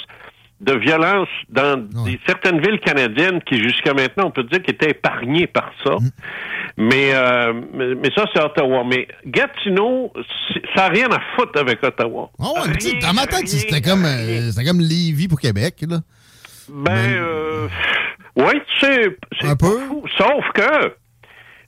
de 0.61 0.73
violence 0.73 1.29
dans 1.49 1.79
Ouais. 2.03 2.11
des- 2.11 2.19
certaines 2.27 2.59
villes 2.59 2.79
canadiennes 2.79 3.41
qui, 3.43 3.61
jusqu'à 3.63 3.93
maintenant, 3.93 4.25
on 4.27 4.31
peut 4.31 4.43
dire 4.43 4.61
qu'étaient 4.61 4.91
épargnées 4.91 5.47
par 5.47 5.71
ça. 5.85 5.91
Mm. 5.95 6.09
Mais, 6.77 7.11
euh, 7.13 7.53
mais, 7.73 7.95
mais 7.95 8.09
ça, 8.15 8.25
c'est 8.33 8.41
Ottawa. 8.41 8.83
Mais 8.85 9.07
Gatineau, 9.25 10.11
ça 10.75 10.83
n'a 10.83 10.87
rien 10.89 11.07
à 11.11 11.19
foutre 11.35 11.59
avec 11.59 11.81
Ottawa. 11.83 12.29
Ah 12.39 12.43
ouais, 12.55 12.73
Rien, 12.79 12.99
dans 13.01 13.13
ma 13.13 13.25
tête, 13.25 13.47
c'était 13.47 13.81
comme, 13.81 14.03
euh, 14.05 14.51
comme 14.65 14.79
Lévis 14.81 15.27
pour 15.29 15.39
Québec, 15.39 15.75
là. 15.87 15.97
Ben, 16.69 16.91
euh, 16.97 17.67
oui, 18.35 18.53
c'est 18.79 19.17
Un 19.43 19.55
peu. 19.55 19.79
fou. 19.87 20.03
Sauf 20.17 20.45
que, 20.53 20.93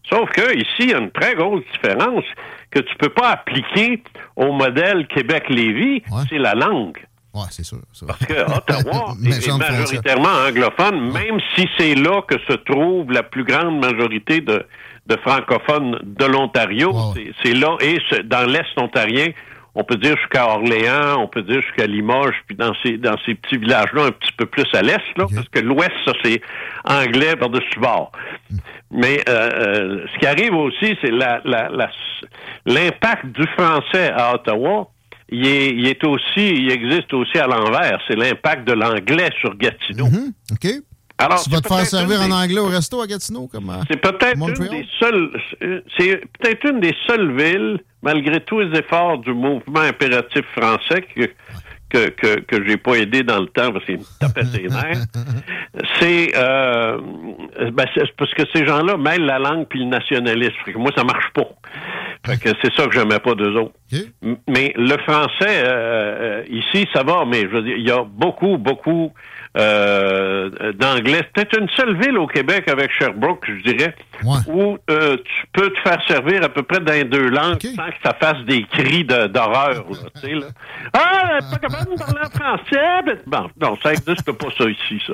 sauf 0.10 0.30
que 0.32 0.56
ici, 0.58 0.68
il 0.80 0.90
y 0.90 0.94
a 0.94 0.98
une 1.00 1.12
très 1.12 1.36
grosse 1.36 1.64
différence 1.74 2.24
que 2.70 2.80
tu 2.80 2.96
peux 2.98 3.10
pas 3.10 3.30
appliquer 3.32 4.02
au 4.36 4.52
modèle 4.54 5.08
Québec-Lévis, 5.08 6.04
Ouais. 6.12 6.24
c'est 6.30 6.38
la 6.38 6.54
langue. 6.56 6.98
Ouais, 7.34 7.46
c'est 7.50 7.64
sûr. 7.64 7.78
Parce 8.06 8.26
que 8.26 8.34
Ottawa 8.34 9.14
est, 9.26 9.58
majoritairement 9.58 10.48
anglophone, 10.50 11.12
même 11.14 11.40
si 11.56 11.68
c'est 11.78 11.96
là 11.96 12.22
que 12.24 12.36
se 12.48 12.54
trouve 12.58 13.10
la 13.12 13.24
plus 13.24 13.46
grande 13.46 13.80
majorité 13.80 14.42
de, 14.42 14.66
de 15.08 15.18
francophones 15.26 15.98
de 16.04 16.26
l'Ontario. 16.26 16.92
Ouais. 16.92 17.32
C'est- 17.42 17.54
là, 17.54 17.78
et 17.82 17.98
dans 18.26 18.46
l'Est 18.50 18.78
ontarien, 18.78 19.28
on 19.76 19.84
peut 19.84 19.96
dire 19.96 20.18
jusqu'à 20.18 20.48
Orléans, 20.48 21.18
on 21.20 21.28
peut 21.28 21.44
dire 21.44 21.62
jusqu'à 21.62 21.88
Limoges, 21.88 22.36
puis 22.48 22.56
dans 22.56 22.74
ces, 22.84 22.98
dans 22.98 23.16
ces 23.26 23.36
petits 23.36 23.58
villages-là, 23.58 24.04
un 24.06 24.12
petit 24.12 24.32
peu 24.34 24.46
plus 24.46 24.66
à 24.74 24.82
l'Est, 24.82 25.00
là, 25.18 25.26
parce 25.34 25.48
que 25.50 25.60
l'Ouest, 25.60 25.92
ça, 26.06 26.12
c'est 26.24 26.42
anglais 26.84 27.36
par-dessus 27.38 27.80
bord. 27.80 28.12
Hmm. 28.50 28.58
Mais 28.92 29.22
euh, 29.30 29.50
euh, 29.54 30.06
ce 30.14 30.20
qui 30.20 30.26
arrive 30.26 30.54
aussi, 30.54 30.98
c'est 31.02 31.12
la- 31.12 31.40
la- 31.46 31.70
la- 31.70 31.90
l'impact 32.66 33.26
du 33.28 33.48
français 33.58 34.12
à 34.14 34.34
Ottawa. 34.36 34.90
Il 35.34 35.48
est, 35.48 35.70
il 35.70 35.88
est 35.88 36.04
aussi, 36.06 36.50
il 36.50 36.70
existe 36.70 37.14
aussi 37.14 37.38
à 37.38 37.48
l'envers. 37.48 38.02
C'est 38.10 38.18
l'impact 38.18 38.68
de 38.68 38.74
l'anglais 38.74 39.30
sur 39.40 39.56
Gatineau. 39.56 40.08
Mhm, 40.08 40.34
OK? 40.52 40.68
Alors, 41.26 41.44
tu 41.44 41.50
vas 41.50 41.62
te 41.62 41.68
faire 41.68 41.86
servir 41.86 42.22
en 42.22 42.32
anglais 42.32 42.60
au 42.60 42.68
resto 42.68 43.02
à 43.02 43.08
Gatineau, 43.08 43.48
comme 43.48 43.72
C'est 43.90 44.02
peut-être 44.02 44.38
une 44.38 44.68
des 44.68 44.88
seules, 45.00 45.32
c'est 45.98 46.22
peut-être 46.40 46.70
une 46.70 46.80
des 46.80 46.96
seules 47.08 47.36
villes, 47.36 47.80
malgré 48.02 48.40
tous 48.42 48.60
les 48.62 48.80
efforts 48.80 49.20
du 49.20 49.34
mouvement 49.34 49.82
impératif 49.82 50.44
français 50.56 51.02
que 51.16 51.30
que 51.90 52.10
que, 52.10 52.40
que 52.40 52.66
j'ai 52.66 52.78
pas 52.78 52.96
aidé 52.96 53.24
dans 53.24 53.40
le 53.40 53.48
temps 53.48 53.72
parce 53.72 53.86
qu'il 53.86 54.00
me 54.00 54.20
tapait 54.20 54.46
ses 54.46 54.64
nerfs. 54.70 55.06
C'est 56.00 56.32
euh, 56.36 56.98
ben, 57.74 57.86
c'est 57.94 58.16
parce 58.18 58.34
que 58.34 58.44
ces 58.54 58.66
gens-là 58.66 58.98
mêlent 58.98 59.26
la 59.26 59.40
langue 59.40 59.68
puis 59.68 59.80
le 59.80 59.86
nationalisme. 59.86 60.54
Fait 60.66 60.74
que 60.74 60.78
moi, 60.78 60.92
ça 60.96 61.04
marche 61.04 61.30
pas. 61.34 61.48
Fait 62.26 62.40
que 62.40 62.50
c'est 62.62 62.74
ça 62.76 62.86
que 62.88 62.94
j'aimais 62.94 63.20
pas 63.20 63.34
d'eux 63.34 63.56
autres. 63.56 63.74
Mais 64.48 64.74
le 64.76 64.98
français, 65.00 65.64
euh, 65.64 66.44
euh, 66.44 66.44
ici, 66.50 66.88
ça 66.94 67.04
va, 67.04 67.26
mais 67.26 67.42
je 67.42 67.48
veux 67.48 67.64
dire, 67.64 67.78
il 67.78 67.88
y 67.88 67.92
a 67.92 68.04
beaucoup, 68.04 68.58
beaucoup 68.58 69.12
euh, 69.58 70.50
d'anglais. 70.74 71.20
C'est 71.24 71.34
peut-être 71.34 71.60
une 71.60 71.70
seule 71.70 71.98
ville 72.02 72.18
au 72.18 72.28
Québec 72.28 72.70
avec 72.70 72.90
Sherbrooke, 72.98 73.46
je 73.48 73.70
dirais, 73.72 73.94
Ouais. 74.24 74.38
où 74.48 74.78
euh, 74.90 75.18
tu 75.18 75.48
peux 75.54 75.70
te 75.72 75.80
faire 75.82 76.02
servir 76.08 76.44
à 76.44 76.50
peu 76.50 76.64
près 76.64 76.80
dans 76.80 76.94
les 76.94 77.04
deux 77.04 77.28
langues 77.30 77.60
sans 77.62 77.88
que 77.88 77.98
ça 78.04 78.14
fasse 78.20 78.40
des 78.46 78.64
cris 78.64 79.04
de- 79.04 79.28
d'horreur. 79.28 79.84
là, 79.90 80.30
là. 80.30 80.46
Ah, 80.94 81.40
pas 81.52 81.58
capable 81.58 81.92
de 81.94 82.00
parler 82.00 82.22
en 82.26 82.30
français? 82.30 83.02
Ben, 83.06 83.18
Bon, 83.28 83.50
non, 83.60 83.78
ça 83.84 83.90
n'existe 83.90 84.32
pas 84.32 84.48
ça 84.58 84.64
ici, 84.70 85.02
ça. 85.06 85.14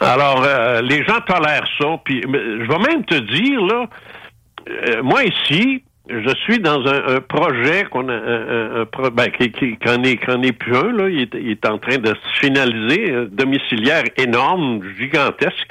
Alors, 0.00 0.42
euh, 0.44 0.82
les 0.82 1.02
gens 1.04 1.20
tolèrent 1.26 1.68
ça. 1.80 1.86
Puis, 2.04 2.20
je 2.22 2.66
vais 2.68 2.78
même 2.78 3.04
te 3.04 3.14
dire, 3.18 3.60
là, 3.62 3.86
moi 5.02 5.24
ici, 5.24 5.82
je 6.08 6.34
suis 6.44 6.58
dans 6.60 6.80
un, 6.86 7.16
un 7.16 7.20
projet 7.20 7.84
qu'on 7.90 8.08
a, 8.08 8.12
un, 8.12 8.82
un- 8.82 9.10
ben, 9.10 9.30
qui, 9.30 9.50
qui, 9.50 9.64
est, 9.64 10.52
plus 10.52 10.76
un, 10.76 10.92
là, 10.92 11.08
il 11.08 11.20
est, 11.22 11.34
il 11.34 11.50
est 11.50 11.66
en 11.66 11.78
train 11.78 11.98
de 11.98 12.08
se 12.14 12.38
finaliser, 12.40 13.10
euh, 13.10 13.28
domiciliaire 13.30 14.04
énorme, 14.16 14.82
gigantesque, 14.98 15.68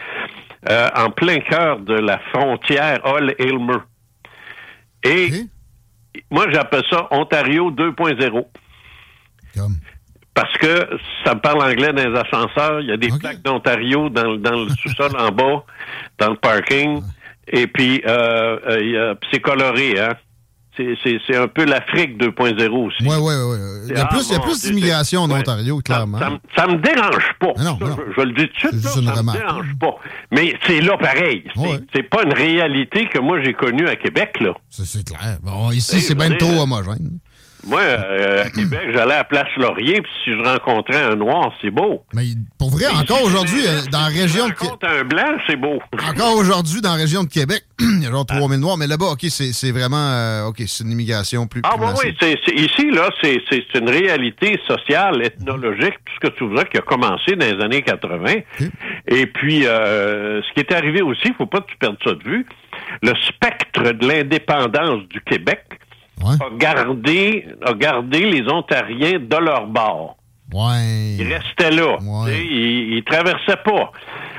euh, 0.70 0.90
en 0.96 1.10
plein 1.12 1.40
cœur 1.40 1.80
de 1.80 1.94
la 1.94 2.20
frontière 2.34 3.00
Hull-Aylmer. 3.06 3.80
Et 5.04 5.30
moi, 6.32 6.46
j'appelle 6.52 6.84
ça 6.90 7.08
Ontario 7.12 7.72
2.0. 7.72 8.46
Comme. 9.56 9.76
parce 10.34 10.58
que 10.58 10.90
ça 11.24 11.36
parle 11.36 11.62
anglais 11.64 11.94
dans 11.94 12.10
les 12.12 12.20
ascenseurs. 12.20 12.82
Il 12.82 12.88
y 12.88 12.92
a 12.92 12.98
des 12.98 13.10
plaques 13.20 13.42
d'Ontario 13.42 14.10
dans, 14.10 14.36
dans 14.36 14.64
le 14.64 14.70
sous-sol 14.82 15.12
en 15.18 15.30
bas, 15.32 15.64
dans 16.18 16.32
le 16.32 16.36
parking. 16.36 17.02
Et 17.48 17.68
puis, 17.68 18.02
euh, 18.06 18.58
euh, 18.68 19.16
c'est 19.32 19.40
coloré, 19.40 20.00
hein? 20.00 20.14
C'est 20.78 21.36
un 21.36 21.48
peu 21.48 21.66
l'Afrique 21.66 22.18
2.0 22.18 22.70
aussi. 22.70 22.98
Oui, 23.02 23.16
oui, 23.20 23.34
oui. 23.34 23.58
Il 23.90 23.98
y 23.98 24.00
a 24.00 24.06
plus, 24.06 24.28
plus 24.40 24.62
d'immigration 24.62 25.22
en 25.22 25.32
Ontario, 25.32 25.80
clairement. 25.80 26.20
Ça, 26.56 26.68
me 26.68 26.78
dérange 26.78 27.34
pas. 27.40 27.54
je, 27.58 28.22
le 28.22 28.34
dis 28.34 28.50
tout 28.60 28.72
de 28.72 28.78
suite, 28.78 28.90
ça 28.90 29.24
me 29.24 29.32
dérange 29.32 29.76
pas. 29.80 29.96
Mais 30.32 30.54
c'est 30.66 30.82
là 30.82 30.98
pareil. 30.98 31.44
C'est 31.94 32.04
pas 32.04 32.24
une 32.24 32.34
réalité 32.34 33.08
que 33.08 33.20
moi 33.20 33.42
j'ai 33.44 33.54
connue 33.54 33.88
à 33.88 33.96
Québec, 33.96 34.38
là. 34.42 34.54
C'est 34.70 35.04
clair. 35.04 35.38
Bon, 35.44 35.72
ici, 35.72 36.02
c'est 36.02 36.16
bien 36.16 36.32
trop 36.32 36.62
homogène. 36.62 37.20
Moi, 37.66 37.82
euh, 37.82 38.44
à 38.44 38.50
Québec, 38.52 38.82
j'allais 38.94 39.16
à 39.16 39.24
Place 39.24 39.48
Laurier, 39.58 40.02
puis 40.02 40.12
si 40.24 40.32
je 40.32 40.38
rencontrais 40.38 41.02
un 41.02 41.16
noir, 41.16 41.52
c'est 41.62 41.72
beau. 41.72 42.04
Mais 42.14 42.24
pour 42.60 42.70
vrai, 42.70 42.86
encore 42.88 43.24
aujourd'hui, 43.24 43.66
euh, 43.66 43.82
dans 43.92 44.02
la 44.02 44.08
région 44.08 44.48
de 44.48 44.54
Québec. 44.54 44.76
un 44.84 45.04
blanc, 45.04 45.38
c'est 45.48 45.56
beau. 45.56 45.80
Encore 46.08 46.36
aujourd'hui, 46.38 46.82
dans 46.82 46.92
la 46.92 46.98
région 46.98 47.24
de 47.24 47.30
Québec, 47.30 47.64
il 47.80 48.04
y 48.04 48.06
a 48.06 48.12
genre 48.12 48.26
3000 48.26 48.60
noirs, 48.60 48.78
mais 48.78 48.86
là-bas, 48.86 49.14
OK, 49.14 49.26
c'est 49.30 49.72
vraiment. 49.72 50.12
Euh, 50.12 50.46
OK, 50.48 50.62
c'est 50.68 50.84
une 50.84 50.92
immigration 50.92 51.48
plus. 51.48 51.62
Ah, 51.64 51.76
bon, 51.76 51.92
oui, 52.04 52.16
ici, 52.56 52.92
là, 52.92 53.10
c'est 53.22 53.80
une 53.80 53.90
réalité 53.90 54.60
sociale, 54.68 55.24
ethnologique, 55.24 55.96
tout 56.06 56.14
ce 56.22 56.30
que 56.30 56.36
tu 56.36 56.48
voudrais, 56.48 56.66
qui 56.66 56.78
a 56.78 56.82
commencé 56.82 57.36
dans 57.36 57.48
les 57.48 57.64
années 57.64 57.82
80. 57.82 58.26
Et 59.08 59.26
puis, 59.26 59.64
ce 59.64 60.54
qui 60.54 60.60
est 60.60 60.72
arrivé 60.72 61.02
aussi, 61.02 61.22
il 61.26 61.32
ne 61.32 61.36
faut 61.36 61.46
pas 61.48 61.62
que 61.62 61.72
tu 61.72 61.78
perdes 61.78 61.98
ça 62.04 62.14
de 62.14 62.24
vue, 62.24 62.46
le 63.02 63.14
spectre 63.16 63.92
de 63.92 64.08
l'indépendance 64.08 65.08
du 65.10 65.20
Québec 65.22 65.62
a, 66.24 66.50
gardé, 66.58 67.48
a 67.66 67.74
gardé 67.74 68.20
les 68.32 68.50
Ontariens 68.50 69.20
de 69.20 69.38
leur 69.38 69.68
bord. 69.68 70.18
Ouais. 70.54 71.16
Ils 71.18 71.34
restaient 71.34 71.72
là. 71.72 71.98
Ils, 72.28 72.98
ils 72.98 73.04
traversaient 73.04 73.62
pas. 73.64 73.92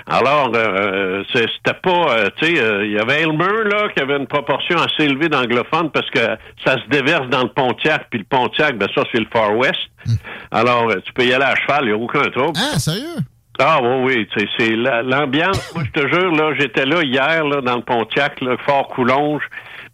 Alors, 0.09 0.53
euh, 0.55 1.25
c'était 1.33 1.79
pas, 1.83 2.15
euh, 2.15 2.31
tu 2.37 2.47
sais, 2.47 2.63
euh, 2.63 2.87
il 2.87 2.93
y 2.93 2.99
avait 2.99 3.23
Elmer, 3.23 3.65
là, 3.69 3.89
qui 3.89 4.01
avait 4.01 4.17
une 4.17 4.29
proportion 4.29 4.79
assez 4.79 5.03
élevée 5.03 5.29
d'anglophones 5.29 5.91
parce 5.91 6.09
que 6.11 6.21
ça 6.65 6.77
se 6.81 6.89
déverse 6.89 7.29
dans 7.29 7.43
le 7.43 7.49
Pontiac, 7.49 8.07
puis 8.09 8.21
le 8.21 8.25
Pontiac, 8.25 8.79
ben 8.79 8.89
ça, 8.95 9.03
c'est 9.11 9.19
le 9.19 9.27
Far 9.33 9.57
West. 9.57 9.81
Hmm. 10.07 10.15
Alors, 10.53 10.93
tu 11.05 11.13
peux 11.13 11.25
y 11.25 11.33
aller 11.33 11.45
à 11.45 11.57
cheval, 11.57 11.81
il 11.83 11.87
n'y 11.87 11.93
a 11.93 11.97
aucun 11.97 12.23
trouble. 12.31 12.57
Ah, 12.57 12.79
sérieux? 12.79 13.19
Ah 13.59 13.81
oui, 13.83 14.29
oui, 14.37 14.47
c'est 14.57 14.77
l'ambiance. 14.77 15.75
Moi, 15.75 15.83
je 15.87 16.01
te 16.01 16.07
jure, 16.13 16.31
là, 16.37 16.55
j'étais 16.57 16.87
là 16.87 17.03
hier, 17.03 17.45
là, 17.45 17.61
dans 17.61 17.77
le 17.77 17.83
Pontiac, 17.83 18.41
là, 18.43 18.57
Fort 18.65 18.87
Coulonge, 18.89 19.43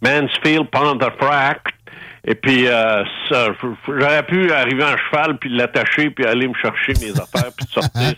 Mansfield, 0.03 0.69
Pontefract, 0.69 1.72
et 2.25 2.35
puis, 2.35 2.67
euh, 2.67 3.03
j'aurais 3.29 4.23
pu 4.23 4.49
arriver 4.51 4.83
en 4.83 4.95
cheval, 4.95 5.37
puis 5.37 5.49
l'attacher, 5.49 6.09
puis 6.09 6.25
aller 6.25 6.47
me 6.47 6.53
chercher 6.53 6.93
mes 7.01 7.11
affaires, 7.19 7.51
puis 7.55 7.67
sortir. 7.69 8.13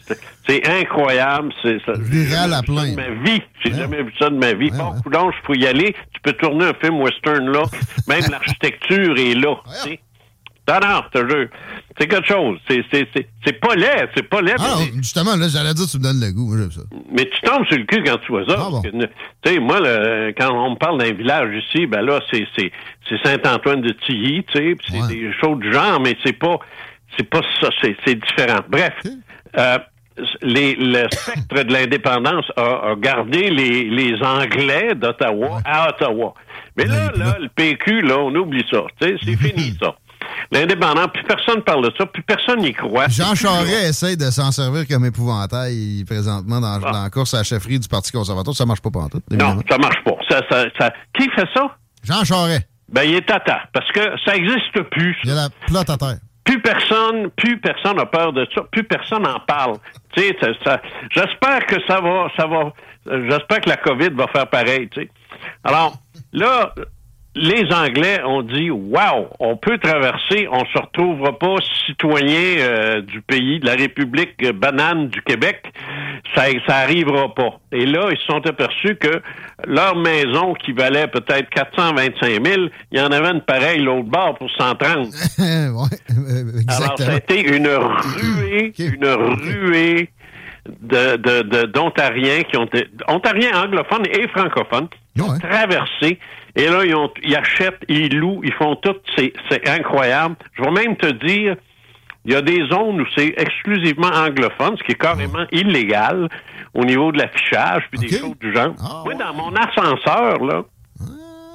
C'est 0.48 0.68
incroyable. 0.68 1.52
C'est 1.63 1.80
ça. 1.84 1.94
à 1.94 2.62
plein. 2.62 2.94
ma 2.94 3.10
vie. 3.24 3.41
J'ai 3.63 3.74
jamais 3.74 4.04
vu 4.04 4.13
ça 4.20 4.30
de 4.30 4.38
ma 4.38 4.54
vie. 4.54 4.70
bon, 4.70 4.94
coudonc, 5.02 5.32
je 5.32 5.48
peux 5.48 5.56
y 5.58 5.65
aller. 5.65 5.96
Tu 6.13 6.22
peux 6.22 6.34
tourner 6.34 6.65
un 6.65 6.74
film 6.76 7.02
western 7.02 7.50
là. 7.52 7.63
Même 8.08 8.24
l'architecture 8.30 9.18
est 9.18 9.34
là. 9.34 9.56
Non, 10.67 10.80
non, 10.82 11.01
je 11.13 11.19
te 11.19 11.30
jure. 11.30 11.47
C'est 11.99 12.08
quelque 12.08 12.28
chose. 12.28 12.58
C'est 12.67 13.60
pas 13.60 13.75
laid. 13.75 14.10
C'est 14.15 14.28
pas 14.28 14.41
laid. 14.41 14.56
Ah, 14.60 14.78
justement, 14.97 15.36
là, 15.36 15.47
j'allais 15.47 15.73
dire, 15.73 15.86
tu 15.88 15.97
me 15.97 16.04
donnes 16.04 16.19
le 16.19 16.32
goût. 16.32 16.56
ça. 16.71 16.82
Mais 17.12 17.30
tu 17.30 17.41
tombes 17.41 17.65
sur 17.67 17.78
le 17.78 17.86
cul 17.86 18.04
quand 18.04 18.17
tu 18.17 18.32
vois 18.32 18.45
ça. 18.45 18.58
Ah, 18.60 18.82
tu 18.84 18.99
sais, 19.45 19.60
moi, 19.60 19.80
quand 20.38 20.51
on 20.51 20.71
me 20.71 20.75
parle 20.75 20.99
d'un 20.99 21.13
village 21.13 21.63
ici, 21.63 21.86
ben 21.86 22.01
là, 22.01 22.19
c'est 22.32 22.45
Saint-Antoine 23.23 23.82
de 23.82 23.91
Tilly, 24.06 24.43
tu 24.45 24.58
sais, 24.58 24.75
c'est 24.89 25.08
des 25.08 25.32
choses 25.39 25.60
du 25.60 25.71
genre, 25.71 25.99
mais 25.99 26.17
c'est 26.25 26.34
pas, 26.34 26.58
c'est 27.17 27.30
pas 27.30 27.41
ça, 27.62 27.69
c'est 27.82 28.15
différent. 28.15 28.62
Bref, 28.67 28.93
euh, 29.58 29.78
les, 30.41 30.75
le 30.75 31.08
spectre 31.12 31.63
de 31.63 31.73
l'indépendance 31.73 32.45
a, 32.58 32.95
gardé 32.97 33.49
les, 33.49 33.89
les 33.89 34.21
Anglais 34.23 34.95
d'Ottawa 34.95 35.62
à 35.65 35.89
Ottawa. 35.89 36.34
Mais 36.78 36.86
là, 36.86 37.12
là, 37.15 37.38
le 37.39 37.47
PQ, 37.49 38.01
là, 38.01 38.19
on 38.19 38.36
oublie 38.36 38.65
ça. 38.69 38.84
C'est 38.99 39.17
fini, 39.38 39.78
ça. 39.80 39.95
L'indépendant, 40.52 41.08
plus 41.08 41.24
personne 41.24 41.62
parle 41.63 41.86
de 41.86 41.93
ça, 41.98 42.06
plus 42.06 42.24
personne 42.24 42.60
n'y 42.60 42.74
croit. 42.74 43.08
Jean 43.08 43.36
Charest 43.36 43.89
essaie 43.89 44.15
de 44.15 44.30
s'en 44.32 44.52
servir 44.52 44.88
comme 44.88 45.06
épouvantail 45.06 46.04
présentement 46.06 46.62
dans, 46.62 46.80
ah. 46.84 47.04
la 47.04 47.10
course 47.10 47.34
à 47.34 47.38
la 47.38 47.43
chefferie 47.43 47.80
du 47.80 47.88
Parti 47.88 48.12
conservateur. 48.12 48.56
Ça 48.56 48.65
marche 48.65 48.82
pas 48.82 48.89
tout. 49.12 49.21
Non, 49.32 49.60
ça 49.69 49.78
marche 49.78 50.04
pas. 50.04 50.15
Ça, 50.30 50.91
Qui 51.17 51.30
fait 51.30 51.48
ça? 51.54 51.76
Jean 52.04 52.24
Charest. 52.24 52.67
Ben, 52.89 53.04
il 53.04 53.15
est 53.15 53.26
tata, 53.26 53.62
parce 53.74 53.91
que 53.91 54.02
ça 54.24 54.34
n'existe 54.34 54.80
plus. 54.91 55.17
Il 55.24 55.30
y 55.30 55.34
a 55.34 55.36
la 55.36 55.50
plate 55.67 55.89
à 55.89 55.98
terre. 55.98 56.17
Plus 56.43 56.62
personne, 56.62 57.32
plus 57.32 57.60
personne 57.60 58.00
a 58.00 58.06
peur 58.06 58.32
de 58.32 58.48
ça, 58.54 58.62
plus 58.71 58.84
personne 58.84 59.24
n'en 59.24 59.39
parle. 59.39 59.78
Tu 60.15 60.21
sais, 60.21 60.38
j'espère 61.10 61.65
que 61.65 61.76
ça 61.88 62.00
va, 62.00 62.28
ça 62.38 62.45
va, 62.45 62.71
j'espère 63.08 63.62
que 63.62 63.69
la 63.69 63.78
COVID 63.78 64.10
va 64.10 64.28
faire 64.28 64.48
pareil, 64.48 64.88
tu 64.89 65.02
sais. 65.02 65.10
Alors, 65.63 65.98
là, 66.32 66.71
les 67.36 67.65
Anglais 67.74 68.24
ont 68.24 68.41
dit 68.41 68.71
Wow, 68.71 69.28
on 69.39 69.58
peut 69.58 69.78
traverser, 69.78 70.48
on 70.52 70.65
se 70.65 70.78
retrouvera 70.78 71.38
pas 71.38 71.56
citoyen 71.86 72.60
euh, 72.60 73.02
du 73.02 73.21
pays, 73.21 73.60
de 73.60 73.65
la 73.65 73.74
République 73.74 74.41
banane 74.54 75.10
du 75.10 75.21
Québec. 75.21 75.71
Ça, 76.34 76.43
ça 76.67 76.78
arrivera 76.78 77.34
pas. 77.36 77.60
Et 77.71 77.86
là, 77.86 78.10
ils 78.12 78.17
se 78.17 78.26
sont 78.26 78.45
aperçus 78.48 78.95
que 78.95 79.21
leur 79.67 79.95
maison 79.95 80.54
qui 80.54 80.71
valait 80.71 81.08
peut-être 81.08 81.50
425 81.50 82.45
000, 82.45 82.67
il 82.91 83.00
y 83.00 83.02
en 83.02 83.12
avait 83.12 83.32
une 83.32 83.41
pareille 83.41 83.80
l'autre 83.80 84.08
bord 84.08 84.38
pour 84.38 84.50
130. 84.52 85.08
ouais, 85.39 85.54
Alors, 86.67 86.98
ça 86.98 87.12
a 87.12 87.17
été 87.17 87.41
une 87.56 87.67
ruée, 87.67 88.74
une 88.80 89.06
ruée 89.06 90.10
de, 90.82 91.65
d'Ontariens 91.65 92.43
qui 92.43 92.58
ont 92.58 92.65
été, 92.65 92.88
Ontariens 93.08 93.63
anglophones 93.63 94.06
et 94.08 94.28
francophones, 94.30 94.88
qui 95.15 95.21
ont 95.21 95.38
traversé 95.39 96.19
et 96.56 96.69
là, 96.69 96.86
ils, 96.86 96.95
ont, 96.95 97.12
ils 97.21 97.36
achètent, 97.36 97.82
ils 97.89 98.17
louent, 98.17 98.41
ils 98.43 98.54
font 98.54 98.75
tout. 98.78 98.95
C'est, 99.17 99.34
incroyable. 99.67 100.36
Je 100.54 100.63
vais 100.63 100.71
même 100.71 100.95
te 100.95 101.12
dire, 101.25 101.58
il 102.23 102.32
y 102.32 102.36
a 102.36 102.41
des 102.41 102.65
zones 102.67 103.01
où 103.01 103.06
c'est 103.15 103.34
exclusivement 103.38 104.08
anglophone, 104.08 104.78
ce 104.78 104.84
qui 104.84 104.93
est 104.93 104.99
carrément 104.99 105.45
illégal 105.51 106.30
au 106.73 106.86
niveau 106.86 107.12
de 107.12 107.17
l'affichage 107.17 107.84
puis 107.91 107.99
des 107.99 108.17
choses 108.17 108.38
du 108.39 108.54
genre. 108.54 108.73
Ah, 108.80 109.01
Moi, 109.04 109.15
dans 109.15 109.34
mon 109.34 109.54
ascenseur, 109.54 110.43
là, 110.43 110.63
ah. 110.99 111.04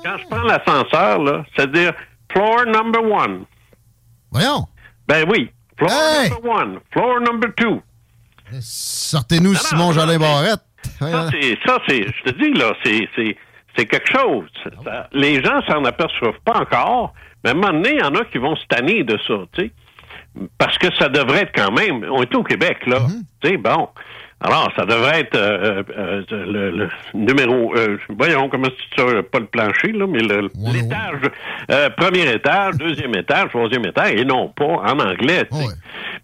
quand 0.04 0.18
je 0.18 0.26
prends 0.28 0.42
l'ascenseur, 0.42 1.18
là, 1.22 1.44
c'est-à-dire 1.56 1.94
floor 2.30 2.66
number 2.66 3.02
one. 3.02 3.44
Voyons. 4.30 4.66
Ben 5.08 5.24
oui. 5.30 5.50
Floor 5.78 5.90
number 6.28 6.50
one. 6.50 6.78
Floor 6.92 7.20
number 7.20 7.54
two. 7.56 7.82
Sortez-nous 8.60 9.54
Simon 9.54 9.92
Jolin 9.92 10.18
Barrette. 10.18 10.60
Ça, 10.98 11.30
c'est, 11.30 12.06
je 12.06 12.30
te 12.30 12.38
dis, 12.38 12.52
là, 12.52 12.74
c'est, 12.84 13.36
c'est, 13.76 13.86
quelque 13.86 14.10
chose. 14.10 14.48
les 15.12 15.42
gens 15.42 15.62
s'en 15.62 15.84
aperçoivent 15.84 16.40
pas 16.44 16.58
encore, 16.58 17.14
mais 17.42 17.50
à 17.50 17.52
un 17.52 17.56
moment 17.56 17.72
donné, 17.72 17.94
il 17.94 18.00
y 18.00 18.02
en 18.02 18.14
a 18.14 18.24
qui 18.24 18.38
vont 18.38 18.56
se 18.56 18.66
tanner 18.66 19.04
de 19.04 19.18
ça, 19.26 19.34
tu 19.52 19.62
sais. 19.62 19.70
Parce 20.58 20.78
que 20.78 20.94
ça 20.94 21.08
devrait 21.08 21.42
être 21.42 21.52
quand 21.54 21.72
même. 21.72 22.06
On 22.10 22.22
est 22.22 22.34
au 22.34 22.42
Québec, 22.42 22.86
là. 22.86 23.00
Mm-hmm. 23.00 23.22
Tu 23.42 23.48
sais, 23.48 23.56
bon. 23.56 23.88
Alors, 24.42 24.72
ça 24.74 24.86
devrait 24.86 25.20
être 25.20 25.36
euh, 25.36 25.82
euh, 25.98 26.22
euh, 26.32 26.70
le, 26.72 26.88
numéro. 27.12 27.74
voyons 28.08 28.48
comment 28.48 28.68
c'est 28.96 29.02
ça, 29.02 29.22
pas 29.22 29.38
le 29.38 29.46
plancher, 29.46 29.92
là, 29.92 30.06
mais 30.08 30.20
l'étage. 30.20 31.20
premier 31.98 32.32
étage, 32.32 32.76
deuxième 32.76 33.14
étage, 33.16 33.50
troisième 33.50 33.84
étage, 33.84 34.12
et 34.12 34.24
non 34.24 34.48
pas 34.48 34.64
en 34.64 34.98
anglais. 34.98 35.46
Bon, 35.50 35.68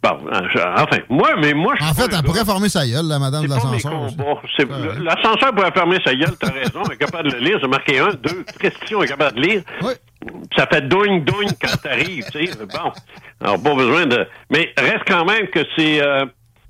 enfin, 0.03 0.99
moi, 1.11 1.31
mais 1.39 1.53
moi, 1.53 1.75
En 1.79 1.93
fait, 1.93 2.11
elle 2.11 2.25
pourrait 2.25 2.45
fermer 2.47 2.71
sa 2.71 2.87
gueule, 2.87 3.07
la 3.07 3.19
madame 3.19 3.45
de 3.45 3.51
l'ascenseur. 3.51 3.93
L'ascenseur 5.03 5.55
pourrait 5.55 5.73
fermer 5.73 5.99
sa 6.03 6.15
gueule, 6.15 6.37
t'as 6.41 6.53
raison, 6.53 6.83
elle 6.87 6.95
est 6.95 6.97
capable 6.97 7.31
de 7.31 7.37
le 7.37 7.43
lire. 7.43 7.59
J'ai 7.61 7.69
marqué 7.69 7.99
un, 7.99 8.09
deux 8.15 8.45
questions, 8.59 9.01
elle 9.03 9.09
est 9.09 9.13
capable 9.13 9.37
de 9.37 9.43
lire. 9.43 9.63
Oui. 9.83 9.93
Ça 10.57 10.67
fait 10.67 10.89
douing, 10.89 11.23
douing 11.23 11.51
quand 11.61 11.77
t'arrives, 11.83 12.25
tu 12.33 12.47
sais. 12.47 12.53
Bon. 12.59 12.93
Alors, 13.43 13.63
pas 13.63 13.75
besoin 13.75 14.07
de. 14.07 14.27
Mais 14.51 14.73
reste 14.79 15.05
quand 15.07 15.27
même 15.27 15.49
que 15.49 15.61
c'est. 15.77 16.01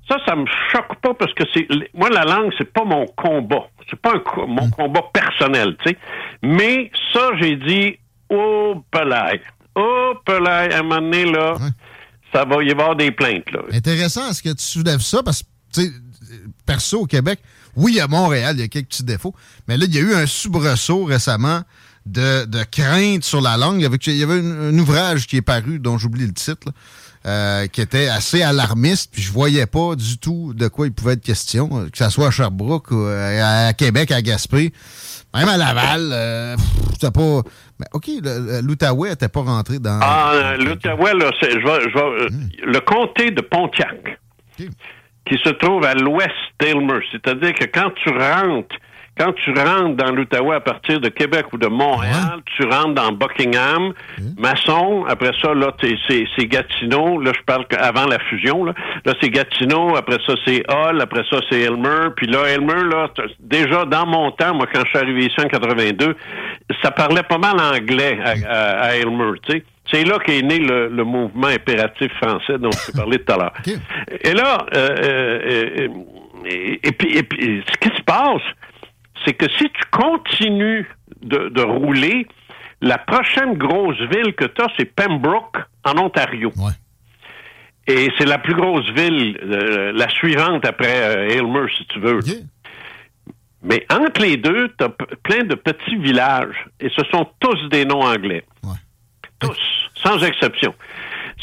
Ça, 0.07 0.17
ça 0.25 0.35
me 0.35 0.45
choque 0.71 0.95
pas 1.01 1.13
parce 1.13 1.33
que 1.33 1.43
c'est 1.53 1.67
moi 1.93 2.09
la 2.09 2.23
langue, 2.23 2.51
c'est 2.57 2.71
pas 2.71 2.85
mon 2.85 3.05
combat. 3.07 3.67
C'est 3.89 3.99
pas 3.99 4.13
mon 4.47 4.67
mm. 4.67 4.71
combat 4.71 5.01
personnel, 5.13 5.75
tu 5.83 5.89
sais. 5.89 5.97
Mais 6.41 6.91
ça, 7.13 7.31
j'ai 7.39 7.55
dit 7.55 7.97
oh 8.29 8.83
pelay. 8.91 9.41
Oh 9.75 10.13
pelay, 10.25 10.73
à 10.73 10.79
un 10.79 10.83
moment 10.83 11.01
donné, 11.01 11.25
là, 11.25 11.55
ça 12.33 12.45
va 12.45 12.63
y 12.63 12.71
avoir 12.71 12.95
des 12.95 13.11
plaintes. 13.11 13.51
Là. 13.51 13.61
Intéressant 13.71 14.29
est-ce 14.29 14.41
que 14.41 14.49
tu 14.49 14.63
soulèves 14.63 15.01
ça? 15.01 15.23
Parce 15.23 15.43
que 15.43 15.47
tu 15.73 15.81
sais, 15.81 15.91
perso 16.65 17.01
au 17.01 17.05
Québec, 17.05 17.39
oui, 17.75 17.99
à 17.99 18.07
Montréal, 18.07 18.55
il 18.57 18.61
y 18.61 18.63
a 18.63 18.67
quelques 18.67 18.87
petits 18.87 19.03
défauts, 19.03 19.35
mais 19.67 19.77
là, 19.77 19.85
il 19.87 19.93
y 19.93 19.99
a 19.99 20.01
eu 20.01 20.13
un 20.13 20.25
soubresaut 20.25 21.03
récemment 21.03 21.61
de, 22.07 22.45
de 22.45 22.63
crainte 22.63 23.23
sur 23.23 23.41
la 23.41 23.57
langue. 23.57 23.77
Il 23.77 24.17
y 24.17 24.23
avait, 24.23 24.39
un, 24.39 24.77
ouvrage 24.79 25.27
qui 25.27 25.37
est 25.37 25.41
paru, 25.41 25.79
dont 25.79 25.97
j'oublie 25.97 26.25
le 26.25 26.33
titre, 26.33 26.71
euh, 27.27 27.67
qui 27.67 27.81
était 27.81 28.07
assez 28.07 28.41
alarmiste, 28.41 29.11
puis 29.11 29.21
je 29.21 29.31
voyais 29.31 29.65
pas 29.65 29.95
du 29.95 30.17
tout 30.17 30.53
de 30.55 30.67
quoi 30.67 30.87
il 30.87 30.93
pouvait 30.93 31.13
être 31.13 31.23
question, 31.23 31.67
que 31.67 31.97
ce 31.97 32.09
soit 32.09 32.27
à 32.27 32.31
Sherbrooke, 32.31 32.91
ou 32.91 33.05
à 33.05 33.73
Québec, 33.73 34.11
à 34.11 34.21
Gaspé, 34.21 34.71
même 35.35 35.49
à 35.49 35.57
Laval. 35.57 36.09
Euh, 36.13 36.55
pas. 37.13 37.41
Mais 37.79 37.85
OK, 37.93 38.07
l'Outaouais 38.63 39.09
n'était 39.09 39.29
pas 39.29 39.41
rentré 39.41 39.79
dans. 39.79 39.99
Ah, 40.01 40.55
l'Outaouais, 40.57 41.13
là, 41.13 41.31
je 41.41 41.47
vais, 41.47 41.89
je 41.89 41.93
vais, 41.93 42.29
hmm. 42.29 42.49
le 42.65 42.79
comté 42.79 43.31
de 43.31 43.41
Pontiac, 43.41 44.19
qui 44.57 45.37
se 45.43 45.49
trouve 45.49 45.83
à 45.83 45.93
l'ouest 45.93 46.31
d'Aylmer. 46.59 46.99
C'est-à-dire 47.11 47.53
que 47.53 47.65
quand 47.65 47.91
tu 48.03 48.09
rentres 48.09 48.75
quand 49.17 49.33
tu 49.33 49.51
rentres 49.51 49.95
dans 49.95 50.11
l'Outaouais 50.11 50.55
à 50.55 50.59
partir 50.59 50.99
de 50.99 51.09
Québec 51.09 51.47
ou 51.53 51.57
de 51.57 51.67
Montréal, 51.67 52.39
tu 52.45 52.63
rentres 52.63 52.93
dans 52.93 53.11
Buckingham, 53.11 53.93
Masson, 54.37 55.05
après 55.07 55.31
ça, 55.41 55.53
là, 55.53 55.71
c'est 55.81 56.45
Gatineau, 56.45 57.19
là, 57.19 57.31
je 57.35 57.43
parle 57.43 57.65
avant 57.79 58.05
la 58.05 58.19
fusion, 58.19 58.63
là, 58.63 58.73
là 59.05 59.13
c'est 59.21 59.29
Gatineau, 59.29 59.95
après 59.95 60.17
ça, 60.25 60.33
c'est 60.45 60.63
Hall, 60.71 61.01
après 61.01 61.23
ça, 61.29 61.39
c'est 61.49 61.61
Elmer, 61.61 62.09
puis 62.15 62.27
là, 62.27 62.47
Elmer, 62.47 62.83
là, 62.89 63.09
déjà, 63.39 63.85
dans 63.85 64.05
mon 64.05 64.31
temps, 64.31 64.53
moi, 64.53 64.67
quand 64.71 64.81
je 64.85 64.89
suis 64.89 64.99
arrivé 64.99 65.25
ici 65.25 65.35
en 65.39 65.47
82, 65.47 66.15
ça 66.81 66.91
parlait 66.91 67.23
pas 67.23 67.37
mal 67.37 67.59
anglais 67.59 68.19
à, 68.47 68.95
Elmer, 68.95 69.39
tu 69.43 69.53
sais. 69.53 69.63
C'est 69.89 70.03
là 70.03 70.19
qu'est 70.19 70.41
né 70.41 70.59
le, 70.59 71.03
mouvement 71.05 71.47
impératif 71.47 72.11
français 72.15 72.57
dont 72.59 72.71
je 72.71 72.91
parlé 72.91 73.19
tout 73.19 73.31
à 73.31 73.37
l'heure. 73.37 73.53
Et 74.21 74.33
là, 74.33 74.65
euh, 74.75 74.95
euh, 74.99 75.69
euh, 75.79 75.87
et, 76.45 76.91
puis, 76.91 77.17
et 77.17 77.23
puis, 77.23 77.63
ce 77.65 77.77
qui 77.77 77.95
se 77.95 78.03
passe, 78.03 78.41
c'est 79.25 79.33
que 79.33 79.49
si 79.57 79.65
tu 79.65 79.83
continues 79.91 80.87
de, 81.21 81.61
rouler, 81.61 82.27
la 82.81 82.97
prochaine 82.97 83.57
grosse 83.57 83.99
ville 84.13 84.33
que 84.35 84.45
tu 84.45 84.61
as, 84.61 84.67
c'est 84.77 84.85
Pembroke, 84.85 85.57
en 85.83 85.97
Ontario. 85.97 86.51
Et 87.87 88.09
c'est 88.17 88.25
la 88.25 88.37
plus 88.37 88.53
grosse 88.53 88.89
ville, 88.91 89.39
euh, 89.43 89.93
la 89.93 90.09
suivante 90.09 90.65
après 90.65 91.01
euh, 91.01 91.29
Aylmer, 91.29 91.67
si 91.77 91.85
tu 91.87 91.99
veux. 91.99 92.19
Mais 93.63 93.85
entre 93.89 94.21
les 94.21 94.35
deux, 94.37 94.69
tu 94.77 94.83
as 94.83 94.89
plein 94.89 95.43
de 95.45 95.55
petits 95.55 95.95
villages. 95.95 96.65
Et 96.81 96.89
ce 96.89 97.01
sont 97.11 97.27
tous 97.39 97.69
des 97.69 97.85
noms 97.85 98.01
anglais. 98.01 98.43
Tous, 99.39 99.57
sans 99.95 100.21
exception. 100.23 100.73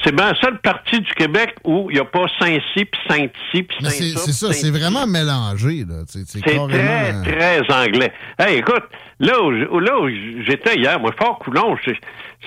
C'est 0.05 0.15
bien 0.15 0.33
la 0.33 0.39
seule 0.39 0.61
partie 0.61 1.01
du 1.01 1.15
Québec 1.15 1.55
où 1.65 1.91
il 1.91 1.95
n'y 1.95 2.01
a 2.01 2.05
pas 2.05 2.27
Saint-Cy, 2.39 2.85
puis 2.85 3.01
Saint-Cy, 3.09 3.63
puis 3.63 3.77
Saint-Ça. 3.81 4.19
C'est 4.19 4.33
ça, 4.33 4.53
c'est 4.53 4.71
vraiment 4.71 5.07
mélangé. 5.07 5.85
C'est 6.07 6.43
très, 6.43 6.59
euh, 6.59 7.23
très 7.23 7.61
anglais. 7.73 8.13
Hey, 8.39 8.59
écoute, 8.59 8.83
là 9.19 9.43
où, 9.43 9.51
là 9.51 9.99
où 9.99 10.09
j'étais 10.47 10.77
hier, 10.77 11.01
moi, 11.01 11.11
Fort 11.19 11.39
Coulon, 11.39 11.77
je, 11.87 11.93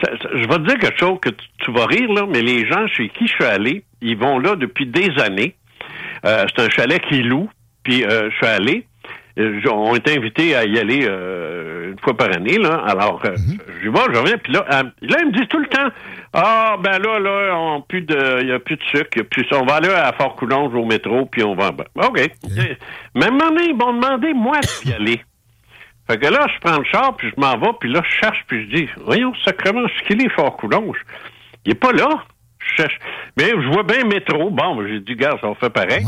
je, 0.04 0.48
vais 0.48 0.56
te 0.56 0.68
dire 0.68 0.78
quelque 0.78 1.00
chose 1.00 1.18
que 1.20 1.30
tu, 1.30 1.72
vas 1.72 1.88
rire, 1.88 2.12
là, 2.14 2.28
mais 2.32 2.44
les 2.44 2.68
gens 2.68 2.88
chez 2.90 3.10
qui 3.10 3.26
je 3.26 3.34
suis 3.34 3.44
allé, 3.44 3.84
ils 4.02 4.18
vont 4.18 4.38
là 4.38 4.56
depuis 4.56 4.86
des 4.86 5.10
années. 5.20 5.56
Euh, 6.26 6.46
c'est 6.56 6.64
un 6.64 6.70
chalet 6.70 7.02
qui 7.10 7.24
loue, 7.24 7.50
puis 7.82 8.04
euh, 8.04 8.30
je 8.30 8.36
suis 8.36 8.46
allé. 8.46 8.86
Euh, 9.38 9.62
on 9.70 9.96
est 9.96 10.08
invité 10.10 10.56
à 10.56 10.66
y 10.66 10.80
aller 10.80 11.06
euh, 11.08 11.92
une 11.92 12.00
fois 12.00 12.18
par 12.18 12.36
année, 12.36 12.58
là. 12.58 12.84
Alors, 12.88 13.22
euh, 13.26 13.32
mhm. 13.32 13.58
je 13.84 13.90
vais, 13.90 14.00
je 14.14 14.20
reviens, 14.20 14.38
puis 14.38 14.54
là, 14.54 14.66
là, 14.70 15.18
ils 15.20 15.28
me 15.28 15.32
disent 15.32 15.48
tout 15.48 15.60
le 15.60 15.68
temps 15.68 15.90
Ah, 16.34 16.76
ben 16.82 16.98
là, 16.98 17.20
là, 17.20 17.56
on 17.56 17.82
plus 17.82 18.02
de, 18.02 18.40
il 18.42 18.48
n'y 18.48 18.52
a 18.52 18.60
plus 18.60 18.78
de 18.78 18.84
sucre, 18.84 19.10
y 19.16 19.20
a 19.20 19.24
plus, 19.24 19.46
on 19.52 19.66
va 19.66 19.76
aller 19.76 19.90
à 19.90 20.12
Fort-Coulonge 20.14 20.74
au 20.74 20.86
métro, 20.86 21.26
puis 21.26 21.44
on 21.44 21.56
va. 21.56 21.72
OK. 21.96 22.20
Même 23.14 23.42
année, 23.42 23.70
ils 23.70 23.76
m'ont 23.76 23.94
demandé, 23.94 24.34
moi, 24.34 24.60
d'y 24.84 24.94
aller. 25.00 25.22
Fait 26.08 26.18
que 26.18 26.28
là, 26.28 26.48
je 26.48 26.60
prends 26.62 26.78
le 26.78 26.86
char, 26.86 27.16
puis 27.18 27.30
je 27.30 27.40
m'en 27.40 27.58
vais, 27.58 27.74
puis 27.80 27.92
là, 27.92 28.02
je 28.04 28.16
cherche, 28.16 28.44
puis 28.48 28.64
je 28.64 28.76
dis 28.76 28.90
Voyons, 29.06 29.34
sacrément, 29.46 29.88
ce 29.88 30.08
qu'il 30.08 30.26
est 30.26 30.30
Fort-Coulonge. 30.30 30.98
Il 31.66 31.74
est 31.74 31.76
pas 31.76 31.92
là. 31.92 32.24
Mais 33.38 33.50
je 33.50 33.74
vois 33.74 33.84
bien 33.84 34.04
métro. 34.04 34.50
Bon, 34.50 34.86
j'ai 34.88 35.00
dit, 35.00 35.16
gars, 35.16 35.38
ça 35.42 35.54
fait 35.60 35.70
pareil. 35.70 36.06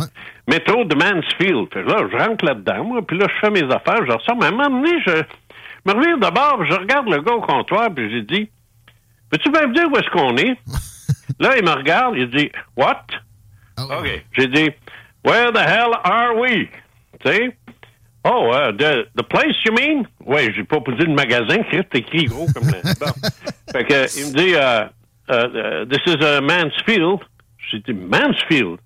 Métro 0.48 0.84
de 0.84 0.96
Mansfield. 0.96 1.70
là, 1.76 2.08
je 2.12 2.18
rentre 2.18 2.46
là-dedans, 2.46 2.84
moi, 2.84 3.02
puis 3.06 3.18
là, 3.18 3.28
je 3.30 3.40
fais 3.40 3.52
mes 3.52 3.74
affaires, 3.74 4.06
je 4.06 4.12
ressors. 4.12 4.36
Mais 4.38 4.46
à 4.46 4.48
un 4.50 4.52
moment 4.52 4.82
donné, 4.82 5.00
je 5.06 5.12
me 5.86 5.94
reviens 5.94 6.18
d'abord, 6.18 6.64
je 6.66 6.74
regarde 6.74 7.08
le 7.10 7.22
gars 7.22 7.34
au 7.34 7.42
comptoir, 7.42 7.90
puis 7.94 8.10
j'ai 8.12 8.24
dit, 8.24 8.50
peux-tu 9.30 9.52
bien 9.52 9.68
me 9.68 9.74
dire 9.74 9.90
où 9.92 9.98
est-ce 9.98 10.10
qu'on 10.10 10.36
est? 10.38 10.58
là, 11.40 11.58
il 11.58 11.64
me 11.64 11.72
regarde, 11.72 12.16
il 12.18 12.30
dit, 12.30 12.52
what? 12.76 13.06
Ah 13.78 14.00
OK. 14.00 14.24
J'ai 14.34 14.48
dit, 14.48 14.70
where 15.24 15.52
the 15.52 15.60
hell 15.60 15.94
are 16.04 16.36
we? 16.36 16.68
Tu 17.24 17.30
sais? 17.32 17.56
Oh, 18.26 18.52
uh, 18.52 18.72
the, 18.74 19.08
the 19.16 19.24
place, 19.24 19.56
you 19.64 19.72
mean? 19.72 20.06
Oui, 20.26 20.52
j'ai 20.54 20.64
pas 20.64 20.82
posé 20.82 21.04
le 21.06 21.14
magasin, 21.14 21.58
c'est 21.72 21.96
écrit 21.96 22.26
gros 22.26 22.48
comme 22.54 22.64
bon. 23.00 23.30
Fait 23.72 23.86
que, 23.86 24.20
il 24.20 24.28
me 24.28 24.38
dit, 24.38 24.54
uh, 24.56 24.90
uh, 25.30 25.34
uh, 25.34 25.86
this 25.86 26.02
is 26.06 26.24
a 26.24 26.42
Mansfield. 26.42 27.24
J'ai 27.72 27.80
dit, 27.80 27.94
Mansfield? 27.94 28.80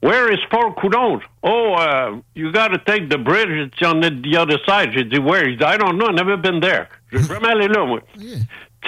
Where 0.00 0.32
is 0.32 0.38
Fort 0.50 0.76
Coulonge? 0.76 1.22
Oh, 1.42 1.74
uh, 1.74 2.20
you 2.34 2.50
got 2.52 2.68
to 2.68 2.78
take 2.78 3.10
the 3.10 3.18
bridge. 3.18 3.50
It's 3.50 3.82
on 3.82 4.00
the, 4.00 4.10
the 4.10 4.36
other 4.38 4.58
side. 4.66 4.92
J'ai 4.94 5.04
dit, 5.04 5.18
where? 5.18 5.46
He 5.46 5.56
I 5.62 5.76
don't 5.76 5.98
know. 5.98 6.06
I've 6.06 6.14
never 6.14 6.38
been 6.38 6.60
there. 6.60 6.88
J'ai 7.12 7.18
vraiment 7.18 7.48
allé 7.48 7.68
là, 7.68 7.84
moi. 7.84 8.00
Yeah. 8.16 8.38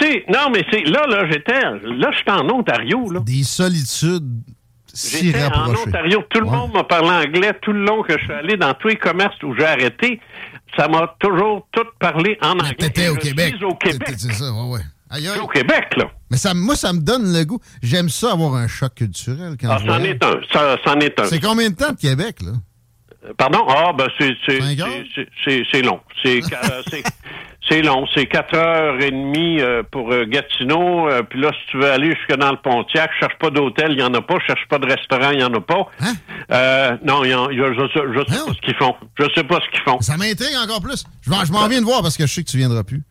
Tu 0.00 0.06
sais, 0.06 0.24
non, 0.28 0.48
mais 0.50 0.64
c'est 0.70 0.84
là, 0.84 1.04
là, 1.06 1.28
j'étais, 1.30 1.60
là, 1.60 2.10
j'étais 2.16 2.30
en 2.30 2.48
Ontario, 2.48 3.10
là. 3.10 3.20
Des 3.20 3.42
solitudes 3.42 4.42
si 4.86 5.26
J'étais 5.26 5.44
en 5.44 5.74
Ontario. 5.74 6.24
Tout 6.30 6.40
le 6.40 6.46
monde 6.46 6.72
m'a 6.72 6.84
parlé 6.84 7.10
anglais 7.26 7.52
tout 7.60 7.72
le 7.72 7.84
long 7.84 8.02
que 8.02 8.18
je 8.18 8.24
suis 8.24 8.32
allé 8.32 8.56
dans 8.56 8.72
tous 8.74 8.88
les 8.88 8.96
commerces 8.96 9.42
où 9.42 9.54
j'ai 9.54 9.64
arrêté. 9.64 10.20
Ça 10.76 10.88
m'a 10.88 11.14
toujours 11.18 11.66
tout 11.72 11.86
parlé 11.98 12.38
en 12.40 12.52
anglais. 12.52 12.74
T'étais 12.78 13.08
au 13.08 13.16
Québec. 13.16 13.54
au 13.62 13.74
Québec. 13.74 14.14
C'est 14.16 14.32
ça, 14.32 14.50
ouais, 14.50 14.76
ouais 14.76 14.80
au 15.42 15.46
Québec, 15.48 15.96
là. 15.96 16.10
Mais 16.30 16.36
ça, 16.36 16.54
moi, 16.54 16.76
ça 16.76 16.92
me 16.92 17.00
donne 17.00 17.32
le 17.32 17.44
goût. 17.44 17.60
J'aime 17.82 18.08
ça 18.08 18.32
avoir 18.32 18.54
un 18.54 18.68
choc 18.68 18.94
culturel. 18.94 19.56
Quand 19.60 19.68
ah, 19.70 19.78
c'en 19.86 20.02
est 20.02 20.22
un. 20.24 20.40
Ça, 20.52 20.76
c'en 20.84 20.98
est 21.00 21.18
un. 21.20 21.24
C'est 21.24 21.40
combien 21.40 21.70
de 21.70 21.74
temps 21.74 21.92
de 21.92 21.98
Québec, 21.98 22.36
là? 22.42 22.52
Euh, 23.24 23.32
pardon? 23.36 23.64
Ah, 23.68 23.92
ben, 23.96 24.06
c'est, 24.18 24.32
c'est, 24.46 24.60
c'est, 24.60 25.82
long. 25.82 26.00
C'est, 26.22 26.40
c'est, 27.68 27.82
long. 27.82 28.06
C'est 28.14 28.26
quatre 28.26 28.56
heures 28.56 29.00
et 29.00 29.10
demie 29.10 29.60
euh, 29.60 29.82
pour 29.88 30.12
euh, 30.12 30.24
Gatineau. 30.24 31.08
puis 31.28 31.40
là, 31.40 31.50
si 31.52 31.70
tu 31.70 31.78
veux 31.78 31.90
aller 31.90 32.14
jusque 32.14 32.38
dans 32.38 32.50
le 32.50 32.56
Pontiac, 32.56 33.10
cherche 33.20 33.38
pas 33.38 33.50
d'hôtel, 33.50 33.92
il 33.92 33.96
n'y 33.96 34.02
en 34.02 34.14
a 34.14 34.22
pas. 34.22 34.38
Cherche 34.46 34.66
pas 34.68 34.78
de 34.78 34.86
restaurant, 34.86 35.30
il 35.30 35.38
n'y 35.38 35.44
en 35.44 35.54
a 35.54 35.60
pas. 35.60 35.86
Hein? 36.00 36.98
non, 37.04 37.24
y 37.24 37.28
y 37.28 37.32
a, 37.32 37.48
je, 37.50 37.86
je 37.94 38.32
sais 38.32 38.44
pas 38.44 38.52
ce 38.54 38.60
qu'ils 38.60 38.74
font. 38.74 38.94
Je 39.18 39.24
sais 39.34 39.44
pas 39.44 39.60
ce 39.60 39.70
qu'ils 39.70 39.84
font. 39.84 40.00
Ça 40.00 40.16
m'intrigue 40.16 40.56
encore 40.62 40.80
plus. 40.80 41.04
Je, 41.22 41.30
je 41.30 41.52
m'en 41.52 41.68
viens 41.68 41.80
de 41.80 41.86
voir 41.86 42.02
parce 42.02 42.16
que 42.16 42.26
je 42.26 42.32
sais 42.32 42.42
que 42.42 42.50
tu 42.50 42.56
viendras 42.56 42.82
plus. 42.82 43.02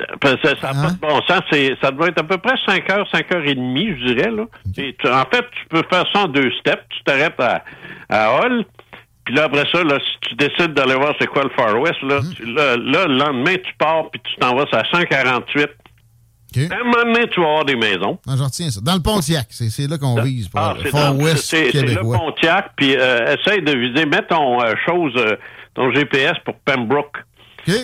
Ça 0.00 0.72
n'a 0.72 0.82
pas 0.82 0.90
de 0.90 0.98
bon 1.00 1.20
sens. 1.22 1.42
Ça 1.80 1.90
doit 1.90 2.08
être 2.08 2.20
à 2.20 2.24
peu 2.24 2.38
près 2.38 2.54
5 2.66 2.90
heures, 2.90 3.08
5 3.10 3.34
heures 3.34 3.46
et 3.46 3.54
demie, 3.54 3.96
je 3.98 4.12
dirais. 4.12 4.30
Là. 4.30 4.44
en 4.44 5.24
fait, 5.30 5.44
tu 5.52 5.66
peux 5.68 5.82
faire 5.90 6.06
ça 6.12 6.20
en 6.20 6.28
deux 6.28 6.50
steps. 6.60 6.82
Tu 6.90 7.02
t'arrêtes 7.04 7.40
à, 7.40 7.64
à 8.08 8.38
Hall. 8.38 8.64
Puis 9.24 9.34
là, 9.34 9.44
après 9.44 9.64
ça, 9.70 9.84
là, 9.84 9.98
si 10.00 10.28
tu 10.28 10.34
décides 10.34 10.74
d'aller 10.74 10.96
voir 10.96 11.14
c'est 11.20 11.28
quoi 11.28 11.44
le 11.44 11.50
Far 11.50 11.80
West, 11.80 12.02
là, 12.02 12.20
mm. 12.20 12.54
là, 12.54 12.76
le 13.06 13.18
lendemain, 13.18 13.54
tu 13.54 13.72
pars 13.78 14.10
puis 14.10 14.20
tu 14.24 14.36
t'en 14.36 14.56
vas 14.56 14.66
à 14.72 14.84
148. 14.84 15.70
À 16.56 16.74
un 16.74 16.84
moment 16.84 17.04
donné, 17.04 17.28
tu 17.28 17.40
vas 17.40 17.46
avoir 17.46 17.64
des 17.64 17.76
maisons. 17.76 18.18
Ah, 18.28 18.34
je 18.36 18.42
retiens 18.42 18.70
ça. 18.70 18.80
Dans 18.80 18.94
le 18.94 19.00
Pontiac, 19.00 19.46
c'est 19.50 19.88
là 19.88 19.96
qu'on 19.96 20.20
vise. 20.22 20.48
Pour 20.48 20.60
ah, 20.60 20.76
le 20.82 20.90
Far 20.90 21.16
West 21.16 21.44
C'est 21.44 21.72
le 21.72 22.00
Pontiac, 22.00 22.72
puis 22.76 22.94
euh, 22.96 23.36
essaye 23.36 23.62
de 23.62 23.72
viser, 23.72 24.06
mets 24.06 24.26
ton 24.26 24.60
euh, 24.62 24.74
chose, 24.86 25.12
euh, 25.16 25.36
ton 25.74 25.90
GPS 25.92 26.34
pour 26.44 26.54
Pembroke. 26.64 27.16
OK. 27.66 27.74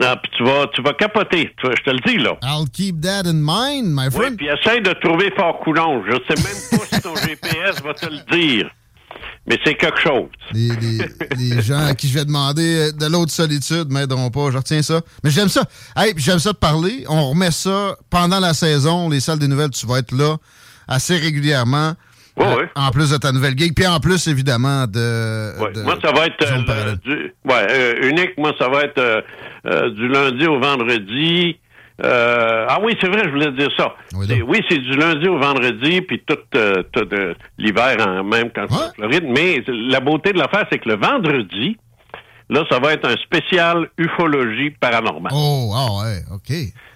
Non, 0.00 0.14
puis 0.22 0.30
tu 0.36 0.44
vas, 0.44 0.66
tu 0.72 0.82
vas 0.82 0.92
capoter, 0.94 1.52
je 1.62 1.82
te 1.82 1.90
le 1.90 2.00
dis, 2.06 2.18
là. 2.18 2.38
I'll 2.42 2.68
keep 2.70 3.00
that 3.02 3.22
in 3.26 3.40
mind, 3.42 3.92
my 3.92 4.10
friend. 4.10 4.30
Oui, 4.30 4.36
puis 4.36 4.46
essaye 4.46 4.80
de 4.80 4.92
trouver 4.92 5.32
Fort 5.36 5.58
Coulon. 5.60 6.04
Je 6.06 6.12
sais 6.12 6.42
même 6.42 6.78
pas 6.78 6.86
si 6.96 7.02
ton 7.02 7.16
GPS 7.16 7.82
va 7.82 7.94
te 7.94 8.06
le 8.06 8.20
dire. 8.30 8.70
Mais 9.48 9.58
c'est 9.64 9.74
quelque 9.74 9.98
chose. 10.00 10.28
Les, 10.52 10.70
les, 11.38 11.62
gens 11.62 11.86
à 11.86 11.94
qui 11.94 12.06
je 12.06 12.14
vais 12.14 12.24
demander 12.24 12.92
de 12.92 13.06
l'autre 13.06 13.32
solitude 13.32 13.90
m'aideront 13.90 14.30
pas. 14.30 14.50
Je 14.50 14.58
retiens 14.58 14.82
ça. 14.82 15.00
Mais 15.24 15.30
j'aime 15.30 15.48
ça. 15.48 15.64
Hey, 15.96 16.12
j'aime 16.18 16.38
ça 16.38 16.52
de 16.52 16.58
parler. 16.58 17.04
On 17.08 17.30
remet 17.30 17.50
ça 17.50 17.96
pendant 18.10 18.40
la 18.40 18.52
saison. 18.52 19.08
Les 19.08 19.20
salles 19.20 19.38
des 19.38 19.48
nouvelles, 19.48 19.70
tu 19.70 19.86
vas 19.86 19.98
être 20.00 20.12
là 20.12 20.36
assez 20.86 21.16
régulièrement. 21.16 21.94
Euh, 22.40 22.66
en 22.76 22.90
plus 22.90 23.10
de 23.10 23.16
ta 23.16 23.32
nouvelle 23.32 23.56
gig, 23.56 23.74
puis 23.74 23.86
en 23.86 24.00
plus, 24.00 24.26
évidemment, 24.28 24.86
de. 24.86 25.82
moi, 25.82 25.96
ça 26.02 26.12
va 26.12 26.26
être. 26.26 26.42
Euh, 26.42 26.96
du, 27.04 27.34
ouais, 27.44 27.66
euh, 27.70 28.08
unique, 28.08 28.36
moi, 28.38 28.52
ça 28.58 28.68
va 28.68 28.82
être 28.82 29.24
du 29.90 30.08
lundi 30.08 30.46
au 30.46 30.60
vendredi. 30.60 31.58
ah 32.02 32.78
oui, 32.82 32.96
c'est 33.00 33.08
vrai, 33.08 33.22
je 33.24 33.30
voulais 33.30 33.52
dire 33.52 33.70
ça. 33.76 33.94
Oui, 34.14 34.60
c'est 34.68 34.78
du 34.78 34.96
lundi 34.96 35.28
au 35.28 35.38
vendredi, 35.38 36.00
puis 36.02 36.22
tout, 36.26 36.38
l'hiver, 37.58 38.24
même 38.24 38.50
quand 38.54 38.66
c'est 38.68 38.84
en 38.84 38.92
Floride. 38.94 39.24
Mais 39.28 39.62
la 39.66 40.00
beauté 40.00 40.32
de 40.32 40.38
l'affaire, 40.38 40.66
c'est 40.70 40.78
que 40.78 40.88
le 40.88 40.96
vendredi, 40.96 41.76
là, 42.50 42.64
ça 42.70 42.78
va 42.78 42.92
être 42.92 43.08
un 43.08 43.16
spécial 43.16 43.88
ufologie 43.98 44.70
paranormale. 44.70 45.32
Oh, 45.34 45.72
ah 45.74 46.02
ouais, 46.02 46.20
OK. 46.32 46.50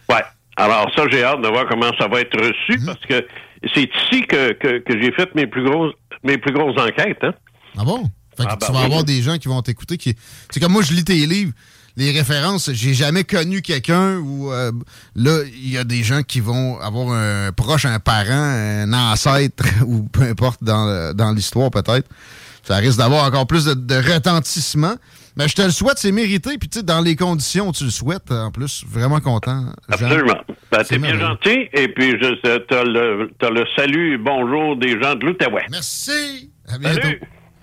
Ouais. 0.09 0.24
Alors, 0.57 0.90
ça, 0.94 1.05
j'ai 1.11 1.24
hâte 1.24 1.40
de 1.40 1.48
voir 1.48 1.66
comment 1.66 1.90
ça 1.98 2.09
va 2.09 2.20
être 2.20 2.38
reçu, 2.38 2.78
mhm. 2.78 2.87
parce 2.87 3.00
que 3.07 3.26
c'est 3.75 3.88
ici 3.94 4.27
que, 4.27 4.57
j'ai 4.88 5.12
fait 5.12 5.35
mes 5.35 5.46
plus 5.46 5.64
grosses 5.64 5.94
mes 6.25 6.38
plus 6.38 6.53
grosses 6.53 6.79
enquêtes. 6.81 7.22
Hein? 7.22 7.35
Ah 7.77 7.85
bon? 7.85 8.05
Fait 8.37 8.44
que 8.44 8.48
ah, 8.51 8.57
tu 8.61 8.66
ben 8.68 8.79
vas 8.79 8.85
avoir 8.85 9.05
des 9.05 9.22
gens 9.22 9.38
qui 9.38 9.48
vont 9.48 9.61
t'écouter. 9.62 9.96
Qui... 9.98 10.16
C'est 10.51 10.61
comme 10.61 10.72
moi, 10.72 10.83
je 10.83 10.92
lis 10.92 11.05
tes 11.05 11.27
livres, 11.27 11.53
les 11.96 12.12
références. 12.12 12.70
J'ai 12.72 12.94
jamais 12.94 13.25
connu 13.25 13.61
quelqu'un 13.61 14.18
où 14.18 14.53
euh, 14.53 14.70
là, 15.16 15.40
il 15.46 15.70
y 15.70 15.79
a 15.79 15.85
des 15.85 16.03
gens 16.03 16.22
qui 16.22 16.40
vont 16.40 16.79
avoir 16.81 17.11
un 17.11 17.53
proche, 17.53 17.85
un 17.85 17.98
parent, 17.98 18.31
un 18.31 18.92
ancêtre, 18.92 19.64
ou 19.87 20.05
peu 20.05 20.22
importe 20.22 20.62
dans, 20.62 21.14
dans 21.14 21.33
l'histoire 21.33 21.70
peut-être. 21.70 22.09
Ça 22.62 22.77
risque 22.77 22.98
d'avoir 22.98 23.27
encore 23.27 23.46
plus 23.46 23.64
de, 23.64 24.12
retentissement. 24.12 24.94
Mais 25.37 25.48
je 25.48 25.55
te 25.55 25.62
le 25.62 25.70
souhaite, 25.70 25.98
c'est 25.98 26.12
mérité. 26.12 26.59
Puis, 26.59 26.68
tu 26.68 26.79
sais, 26.79 26.85
dans 26.85 27.01
les 27.01 27.16
conditions 27.16 27.68
où 27.68 27.72
tu 27.72 27.85
le 27.85 27.90
souhaites, 27.90 28.31
en 28.31 28.51
plus, 28.51 28.85
vraiment 28.87 29.18
content. 29.18 29.64
Jean. 29.88 30.07
Absolument. 30.07 30.40
Ben, 30.72 30.78
C'est 30.85 30.94
t'es 30.94 30.98
bien 30.98 31.18
gentil. 31.18 31.68
Et 31.74 31.88
puis, 31.88 32.12
je, 32.12 32.35
t'as 32.66 32.82
le, 32.82 33.30
t'as 33.38 33.50
le 33.50 33.64
salut 33.76 34.14
et 34.14 34.18
bonjour 34.18 34.76
des 34.76 35.00
gens 35.00 35.14
de 35.14 35.26
l'Outaouais. 35.26 35.66
Merci. 35.70 36.50
À 36.66 36.78
bientôt. 36.78 37.02
Salut. 37.02 37.20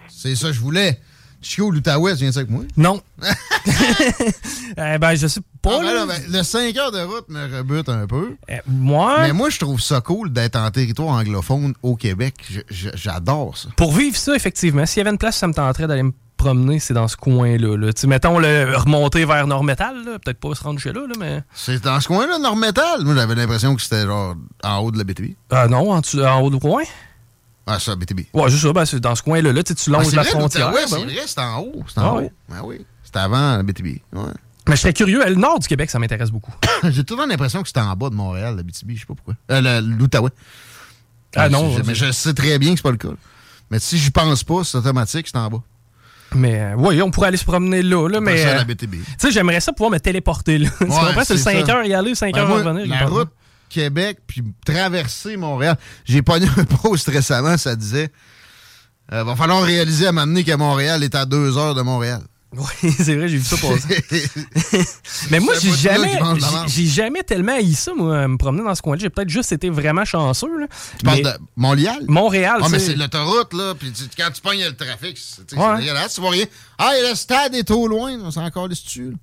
C'est 0.07 0.35
ça 0.35 0.47
que 0.47 0.53
je 0.53 0.59
voulais. 0.59 0.99
Chico, 1.41 1.71
l'Outaouais, 1.71 2.13
tu 2.13 2.19
viens 2.23 2.31
ça 2.31 2.41
avec 2.41 2.51
moi? 2.51 2.63
Non. 2.77 3.01
Eh 4.77 4.97
ben, 4.99 5.15
je 5.15 5.27
sais 5.27 5.41
pas. 5.61 5.71
Ah, 5.73 5.83
ben 5.83 5.93
là. 5.93 6.05
ben, 6.05 6.21
le 6.31 6.43
5 6.43 6.77
heures 6.77 6.91
de 6.91 6.99
route 6.99 7.27
me 7.29 7.57
rebute 7.57 7.89
un 7.89 8.05
peu. 8.07 8.35
Eh, 8.47 8.57
moi, 8.67 9.21
Mais 9.21 9.33
moi, 9.33 9.49
je 9.49 9.57
trouve 9.59 9.81
ça 9.81 9.99
cool 10.01 10.31
d'être 10.31 10.55
en 10.55 10.69
territoire 10.69 11.09
anglophone 11.09 11.73
au 11.81 11.95
Québec. 11.95 12.35
Je- 12.49 12.59
je- 12.69 12.89
J'adore 12.95 13.57
ça. 13.57 13.69
pour 13.75 13.93
vivre 13.93 14.15
ça, 14.15 14.35
effectivement, 14.35 14.85
s'il 14.85 14.99
y 14.99 15.01
avait 15.01 15.09
une 15.09 15.17
place, 15.17 15.37
ça 15.37 15.47
me 15.47 15.53
tenterait 15.53 15.87
d'aller 15.87 16.03
me 16.03 16.11
promener, 16.39 16.79
c'est 16.79 16.93
dans 16.95 17.07
ce 17.07 17.15
coin-là. 17.15 17.77
Là. 17.77 17.91
Mettons, 18.07 18.39
le, 18.39 18.75
remonter 18.75 19.25
vers 19.25 19.45
Nord-Métal, 19.45 20.03
là, 20.03 20.17
peut-être 20.19 20.39
pas 20.39 20.55
se 20.55 20.63
rendre 20.63 20.79
chez 20.79 20.91
là, 20.91 21.01
là, 21.01 21.13
mais... 21.19 21.43
C'est 21.53 21.83
dans 21.83 21.99
ce 21.99 22.07
coin-là, 22.07 22.39
Nord-Métal? 22.39 23.03
Moi, 23.03 23.13
j'avais 23.15 23.35
l'impression 23.35 23.75
que 23.75 23.81
c'était 23.81 24.05
genre 24.05 24.35
en 24.63 24.77
haut 24.79 24.89
de 24.91 24.97
la 24.97 25.03
BTB. 25.03 25.33
Ah 25.51 25.67
non, 25.67 25.91
en, 25.91 26.01
en 26.01 26.41
haut 26.41 26.49
du 26.49 26.57
coin? 26.59 26.83
Ah, 27.67 27.77
ça, 27.79 27.95
BTB. 27.95 28.21
Ouais, 28.33 28.49
juste 28.49 28.63
ça, 28.63 28.73
ben, 28.73 28.83
c'est 28.85 28.99
dans 28.99 29.13
ce 29.15 29.21
coin-là. 29.21 29.53
Là, 29.53 29.61
tu 29.63 29.73
Ah, 29.73 29.91
longes 29.91 30.05
c'est 30.07 30.15
la 30.15 30.23
vrai, 30.23 30.31
frontière. 30.31 30.71
ben 30.71 30.79
c'est 30.87 31.03
vrai, 31.03 31.21
c'est 31.27 31.39
en 31.39 31.59
haut. 31.59 31.83
C'est 31.87 31.99
en 31.99 32.03
Ah 32.03 32.13
haut. 32.13 32.19
oui. 32.21 32.29
Ben 32.49 32.61
oui. 32.63 32.85
C'était 33.03 33.19
avant 33.19 33.57
la 33.57 33.61
BTB. 33.63 33.85
Ouais. 34.13 34.23
Mais 34.67 34.75
je 34.75 34.81
serais 34.81 34.93
curieux. 34.93 35.23
Le 35.25 35.35
nord 35.35 35.59
du 35.59 35.67
Québec, 35.67 35.89
ça 35.89 35.99
m'intéresse 35.99 36.31
beaucoup. 36.31 36.51
J'ai 36.89 37.03
toujours 37.03 37.25
l'impression 37.27 37.61
que 37.61 37.67
c'était 37.67 37.79
en 37.81 37.95
bas 37.95 38.09
de 38.09 38.15
Montréal, 38.15 38.55
la 38.55 38.63
BTB. 38.63 38.91
Je 38.95 38.99
sais 39.01 39.05
pas 39.05 39.13
pourquoi. 39.15 39.35
Euh, 39.51 39.81
L'Outaouais. 39.81 40.31
Ah 41.35 41.47
non, 41.49 41.75
c'est- 41.75 41.85
Mais 41.85 41.93
je 41.95 42.11
sais 42.11 42.33
très 42.33 42.57
bien 42.57 42.71
que 42.71 42.77
c'est 42.77 42.83
pas 42.83 42.91
le 42.91 42.97
cas. 42.97 43.09
là. 43.09 43.15
Mais 43.71 43.77
si 43.79 43.99
j'y 43.99 44.09
pense 44.09 44.43
pas, 44.43 44.63
c'est 44.63 44.77
automatique, 44.77 45.27
c'est 45.27 45.37
en 45.37 45.47
bas. 45.49 45.61
Mais 46.35 46.59
euh, 46.61 46.75
oui, 46.77 47.01
on 47.01 47.09
pourrait 47.11 47.29
aller 47.29 47.37
se 47.37 47.45
promener 47.45 47.81
là, 47.81 48.07
là 48.07 48.21
mais... 48.21 48.45
euh, 48.45 48.55
la 48.55 48.63
BTB. 48.63 48.91
Tu 48.91 49.03
sais, 49.17 49.31
j'aimerais 49.31 49.59
ça 49.61 49.73
pouvoir 49.73 49.91
me 49.91 49.99
téléporter 49.99 50.57
là. 50.59 50.69
tu 50.79 50.85
comprends? 50.85 51.23
C'est 51.23 51.37
c'est 51.37 51.55
5 51.55 51.65
ça. 51.65 51.77
heures 51.77 51.85
y 51.85 51.93
aller, 51.93 52.13
5 52.15 52.33
Ben, 52.33 52.41
heures 52.41 52.53
revenir. 52.53 52.87
La 52.87 53.05
route 53.07 53.29
Québec, 53.69 54.19
puis 54.25 54.43
traverser 54.65 55.37
Montréal. 55.37 55.77
J'ai 56.05 56.21
pogné 56.21 56.47
un 56.57 56.63
post 56.83 57.07
récemment, 57.09 57.57
ça 57.57 57.75
disait 57.75 58.11
euh, 59.11 59.23
va 59.23 59.35
falloir 59.35 59.63
réaliser 59.63 60.05
à 60.07 60.11
m'amener 60.11 60.43
que 60.43 60.55
Montréal 60.55 61.03
est 61.03 61.15
à 61.15 61.25
deux 61.25 61.57
heures 61.57 61.73
de 61.73 61.81
Montréal. 61.81 62.21
Oui, 62.57 62.91
c'est 62.97 63.15
vrai, 63.15 63.27
j'ai 63.27 63.37
vu 63.37 63.43
ça 63.43 63.57
passer. 63.57 64.03
Mais 65.29 65.39
moi, 65.39 65.53
C'est 65.55 65.69
j'ai 65.69 65.75
jamais, 65.77 66.19
j'ai- 66.67 66.85
jamais 66.87 67.21
tellement 67.23 67.53
haï 67.53 67.73
ça, 67.73 67.93
moi, 67.93 68.27
me 68.27 68.37
promener 68.37 68.63
dans 68.63 68.73
ce 68.73 68.81
coin-là. 68.81 68.99
J'ai 69.01 69.09
peut-être 69.11 69.29
juste 69.29 69.51
été 69.51 69.69
vraiment 69.69 70.03
chanceux. 70.03 70.59
Là. 70.59 70.65
Tu 70.97 71.05
parles 71.05 71.21
de 71.21 71.29
Montréal? 71.55 71.99
Montréal, 72.07 72.59
Ah, 72.63 72.67
mais 72.69 72.79
c'est 72.79 72.95
l'autoroute, 72.95 73.53
là. 73.53 73.75
Puis 73.77 73.91
tu- 73.91 74.03
quand 74.17 74.29
tu 74.33 74.41
pognes 74.41 74.63
le 74.65 74.75
trafic, 74.75 75.17
c'est 75.17 75.55
Ouais. 75.57 75.63
c'est 75.75 75.81
dégueulasse. 75.81 76.15
Tu 76.15 76.21
vois 76.21 76.31
rien. 76.31 76.45
Ah, 76.79 76.93
et 76.97 77.07
le 77.07 77.15
stade 77.15 77.53
est 77.53 77.63
trop 77.63 77.87
loin. 77.87 78.17
On 78.23 78.31
s'en 78.31 78.43
encore. 78.43 78.67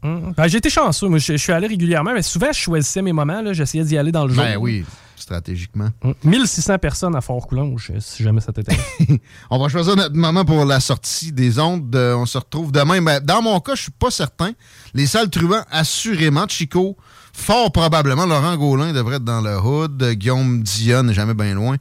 Hum, 0.05 0.33
ben, 0.37 0.47
j'ai 0.49 0.59
été 0.59 0.71
chanceux. 0.71 1.09
Moi, 1.09 1.19
je, 1.19 1.33
je 1.33 1.37
suis 1.39 1.53
allé 1.53 1.67
régulièrement, 1.67 2.13
mais 2.15 2.23
souvent, 2.23 2.53
je 2.53 2.59
choisissais 2.61 3.03
mes 3.03 3.13
moments. 3.13 3.43
là. 3.43 3.53
J'essayais 3.53 3.85
d'y 3.85 3.99
aller 3.99 4.13
dans 4.13 4.27
le 4.27 4.33
jour. 4.33 4.43
Ben 4.45 4.57
oui, 4.57 4.85
stratégiquement. 5.27 5.89
Hum. 6.05 6.15
1600 6.23 6.79
personnes 6.79 7.17
à 7.17 7.21
Fort-Coulonge, 7.21 7.91
si 7.99 8.23
jamais 8.23 8.41
ça 8.41 8.53
t'intéresse. 8.53 8.81
On 9.51 9.59
va 9.59 9.69
choisir 9.69 9.97
notre 9.97 10.15
moment 10.15 10.45
pour 10.45 10.65
la 10.65 10.79
sortie 10.79 11.33
des 11.33 11.59
ondes. 11.59 11.95
Euh, 11.97 12.15
on 12.15 12.27
se 12.27 12.39
retrouve 12.39 12.71
demain. 12.71 13.03
Ben, 13.03 13.19
dans 13.19 13.43
mon 13.43 13.59
cas, 13.59 13.75
je 13.75 13.83
suis 13.83 13.91
pas 13.91 14.13
certain. 14.13 14.53
Les 14.95 15.07
salles 15.07 15.29
assurément. 15.73 16.47
Chico, 16.47 16.97
fort 17.33 17.73
probablement. 17.73 18.25
Laurent 18.25 18.57
Gaulin 18.57 18.93
devrait 18.93 19.17
être 19.17 19.25
dans 19.25 19.41
le 19.41 19.59
hood. 19.59 20.01
Euh, 20.01 20.15
Guillaume 20.15 20.63
Dion 20.63 21.03
n'est 21.03 21.15
jamais 21.15 21.35
bien 21.35 21.55
loin, 21.55 21.77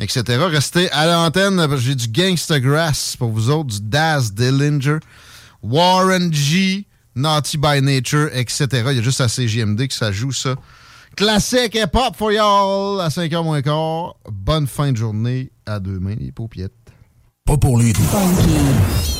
etc. 0.00 0.22
Restez 0.48 0.90
à 0.90 1.06
l'antenne. 1.06 1.68
J'ai 1.76 1.94
du 1.94 2.08
Gangsta 2.08 2.58
Grass 2.60 3.14
pour 3.18 3.30
vous 3.30 3.50
autres, 3.50 3.78
du 3.78 3.80
Daz 3.82 4.32
Dillinger, 4.32 5.00
Warren 5.62 6.32
G, 6.32 6.86
Naughty 7.14 7.58
by 7.58 7.82
Nature, 7.82 8.30
etc. 8.32 8.66
Il 8.90 8.96
y 8.96 9.00
a 9.00 9.02
juste 9.02 9.20
à 9.20 9.28
CGMD 9.28 9.86
que 9.86 9.94
ça 9.94 10.12
joue 10.12 10.32
ça. 10.32 10.54
Classique 11.16 11.74
hip-hop 11.74 12.14
for 12.14 12.30
y'all 12.30 13.00
à 13.00 13.08
5h 13.08 13.42
moins 13.42 13.62
quart. 13.62 14.16
Bonne 14.30 14.66
fin 14.66 14.92
de 14.92 14.98
journée. 14.98 15.50
À 15.64 15.80
demain, 15.80 16.14
les 16.14 16.30
paupiettes. 16.30 16.74
Pas 17.46 17.56
pour. 17.56 17.80
Funky. 17.80 19.15